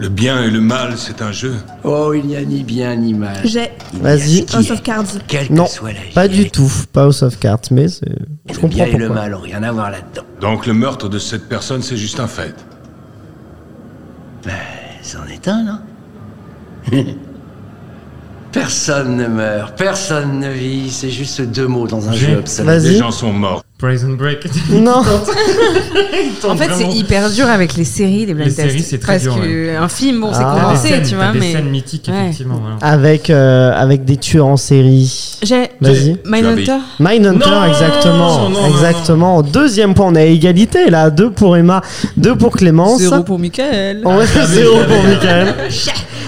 [0.02, 1.56] Le bien et le mal, c'est un jeu.
[1.84, 3.36] Oh, il n'y a ni bien ni mal.
[3.44, 4.46] J'ai Vas-y.
[4.54, 5.04] House of Cards.
[5.28, 6.72] Quelle Non, que soit la Pas du tout.
[6.94, 8.06] Pas House of Cards, mais c'est-
[8.48, 10.24] je Le comprends bien et le mal ont rien à voir là-dedans.
[10.40, 12.56] Donc le meurtre de cette personne, c'est juste un fait.
[14.46, 14.54] Ben,
[15.02, 15.80] c'en est un, non?
[18.54, 22.82] Personne ne meurt, personne ne vit, c'est juste deux mots dans un jeu obsolète.
[22.82, 22.94] Vas-y.
[22.94, 23.64] Les gens sont morts.
[23.80, 24.46] Prison Break.
[24.70, 25.02] Non.
[26.48, 28.70] En fait, c'est hyper dur avec les séries, les blind Les tests.
[28.72, 30.54] séries, c'est très Parce dur, que un film, bon, c'est Ah.
[30.56, 31.52] Des commencé, scènes- tu vois, des mais.
[31.54, 32.24] scènes mythiques, Ouais.
[32.26, 32.60] effectivement.
[32.62, 32.76] voilà.
[32.82, 35.38] Avec, euh, avec des tueurs en série.
[35.42, 35.70] J'ai.
[35.80, 36.18] Vas-y.
[36.26, 38.40] Mindhunter Mindhunter, exactement.
[38.42, 39.42] Non, non, non, exactement.
[39.44, 41.10] Deuxième point, on est à égalité là.
[41.10, 41.82] Deux pour Emma,
[42.18, 43.00] deux pour Clémence.
[43.00, 44.06] Zéro pour Michael.
[44.06, 45.56] Ouais, zéro pour Michael.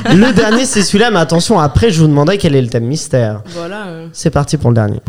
[0.05, 3.41] Le dernier, c'est celui-là, mais attention, après, je vous demanderai quel est le thème mystère.
[3.57, 3.87] Voilà.
[3.87, 4.05] euh.
[4.13, 5.01] C'est parti pour le dernier.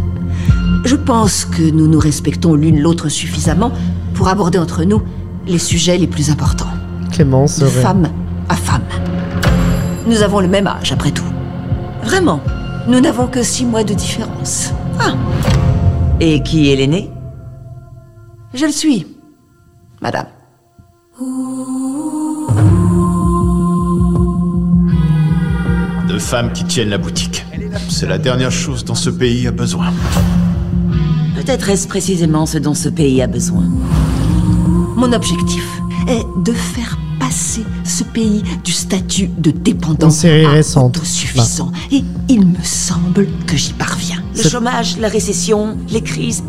[0.85, 3.73] Je pense que nous nous respectons l'une l'autre suffisamment
[4.15, 5.03] pour aborder entre nous
[5.47, 6.67] les sujets les plus importants.
[7.13, 7.59] Clémence.
[7.59, 8.09] De femme
[8.49, 8.83] à femme.
[10.07, 11.25] Nous avons le même âge, après tout.
[12.03, 12.41] Vraiment,
[12.89, 14.73] nous n'avons que six mois de différence.
[14.99, 15.15] Ah.
[16.21, 17.11] Et qui est l'aîné?
[18.55, 19.07] Je le suis,
[20.01, 20.27] madame.
[26.09, 27.47] De femmes qui tiennent la boutique.
[27.89, 29.87] C'est la dernière chose dont ce pays a besoin.
[31.45, 33.65] Peut-être est-ce précisément ce dont ce pays a besoin.
[34.95, 35.67] Mon objectif
[36.07, 39.51] est de faire passer ce pays du statut de
[40.11, 41.73] série à autosuffisant.
[41.91, 44.23] Et il me semble que j'y parviens.
[44.37, 46.45] Le chômage, la récession, les crises.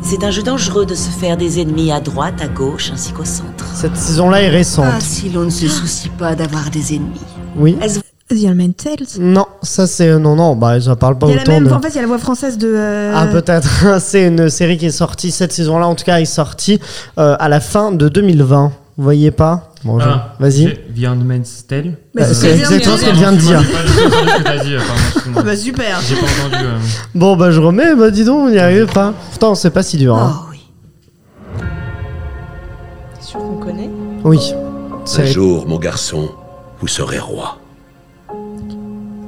[0.00, 3.26] C'est un jeu dangereux de se faire des ennemis à droite, à gauche, ainsi qu'au
[3.26, 3.66] centre.
[3.74, 5.02] Cette saison-là est Ah, récente.
[5.02, 7.20] si l'on ne se soucie pas d'avoir des ennemis.
[7.58, 7.76] Oui.
[8.30, 9.06] The Handmaid's Tales.
[9.20, 10.18] Non, ça c'est.
[10.18, 11.72] Non, non, bah, ça parle pas Il y a la autant même, de.
[11.72, 12.72] En fait, il y a la voix française de.
[12.74, 16.24] euh, Ah peut-être, c'est une série qui est sortie cette saison-là, en tout cas est
[16.24, 16.80] sortie
[17.18, 18.72] euh, à la fin de 2020.
[18.96, 19.72] Vous voyez pas?
[19.84, 20.72] Bon, Ah, Vas-y.
[20.96, 21.96] The Handmaid's Tale.
[22.14, 23.62] Mais Euh, c'est exactement ce qu'elle vient de dire.
[25.36, 26.00] Ah bah super.
[26.08, 26.64] J'ai pas entendu.
[26.64, 26.78] euh,
[27.14, 29.12] Bon bah je remets, bah dis donc, on n'y arrive pas.
[29.30, 30.16] Pourtant c'est pas si dur.
[30.16, 30.32] Hein.
[30.40, 30.60] Oh oui.
[33.18, 33.90] T'es sûr qu'on connaît?
[34.24, 34.54] Oui.
[35.18, 36.30] Un jour, mon garçon,
[36.80, 37.58] vous serez roi.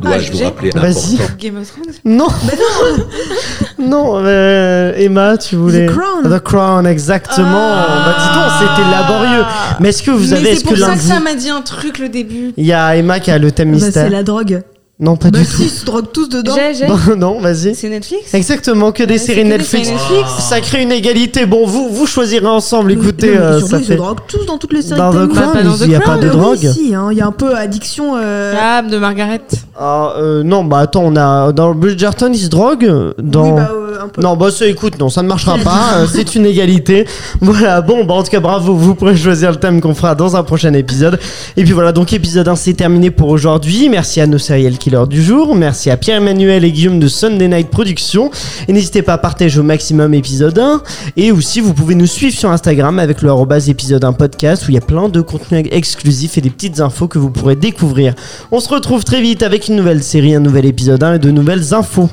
[0.00, 1.18] Dois-je vous j'ai- rappeler Vas-y.
[1.38, 2.28] Game of Thrones Non
[3.78, 5.86] Non, euh, Emma, tu voulais.
[5.86, 6.22] The Crown.
[6.38, 7.46] The Crown, exactement.
[7.72, 7.86] Ah.
[8.06, 9.44] Bah dis donc, c'était laborieux.
[9.80, 11.08] Mais est-ce que vous avez, Mais c'est que pour ça que de vous.
[11.08, 12.52] ça m'a dit un truc le début.
[12.56, 14.04] Il y a Emma qui a le thème Bah, mystère.
[14.04, 14.62] c'est la drogue.
[14.98, 15.62] Non, pas Bah du si, tout.
[15.64, 16.54] ils se droguent tous dedans.
[16.56, 16.86] J'ai, j'ai.
[16.86, 17.74] Bon, non, vas-y.
[17.74, 19.88] C'est Netflix Exactement, que des Ouais, séries Netflix.
[19.88, 20.30] séries Netflix.
[20.48, 21.44] Ça crée une égalité.
[21.44, 22.92] Bon, vous, vous choisirez ensemble.
[22.92, 25.28] Écoutez, Non, mais euh, ça ils se droguent tous dans toutes les séries Dans The
[25.28, 25.34] télé.
[25.34, 26.70] Crown, il n'y a pas de Ah oui, drogue.
[26.72, 28.14] si, hein, il y a un peu addiction.
[28.16, 29.42] euh, Ah, de Margaret.
[29.78, 33.12] Ah, euh, non, bah attends, on a dans Bridgerton, ils se droguent?
[33.18, 33.44] Dans...
[33.44, 34.22] Oui, bah, euh, un peu.
[34.22, 35.98] Non, bah ça, écoute, non, ça ne marchera pas.
[35.98, 37.06] euh, c'est une égalité.
[37.42, 38.74] Voilà, bon, bah en tout cas, bravo.
[38.74, 41.18] Vous pourrez choisir le thème qu'on fera dans un prochain épisode.
[41.58, 43.90] Et puis voilà, donc épisode 1, c'est terminé pour aujourd'hui.
[43.90, 45.56] Merci à nos serial killers du jour.
[45.56, 48.30] Merci à Pierre-Emmanuel et Guillaume de Sunday Night Productions.
[48.68, 50.80] Et n'hésitez pas à partager au maximum épisode 1.
[51.16, 53.32] Et aussi, vous pouvez nous suivre sur Instagram avec le
[53.68, 57.08] épisode 1 podcast où il y a plein de contenus exclusifs et des petites infos
[57.08, 58.14] que vous pourrez découvrir.
[58.52, 61.32] On se retrouve très vite avec une nouvelle série, un nouvel épisode 1 et de
[61.32, 62.08] nouvelles infos.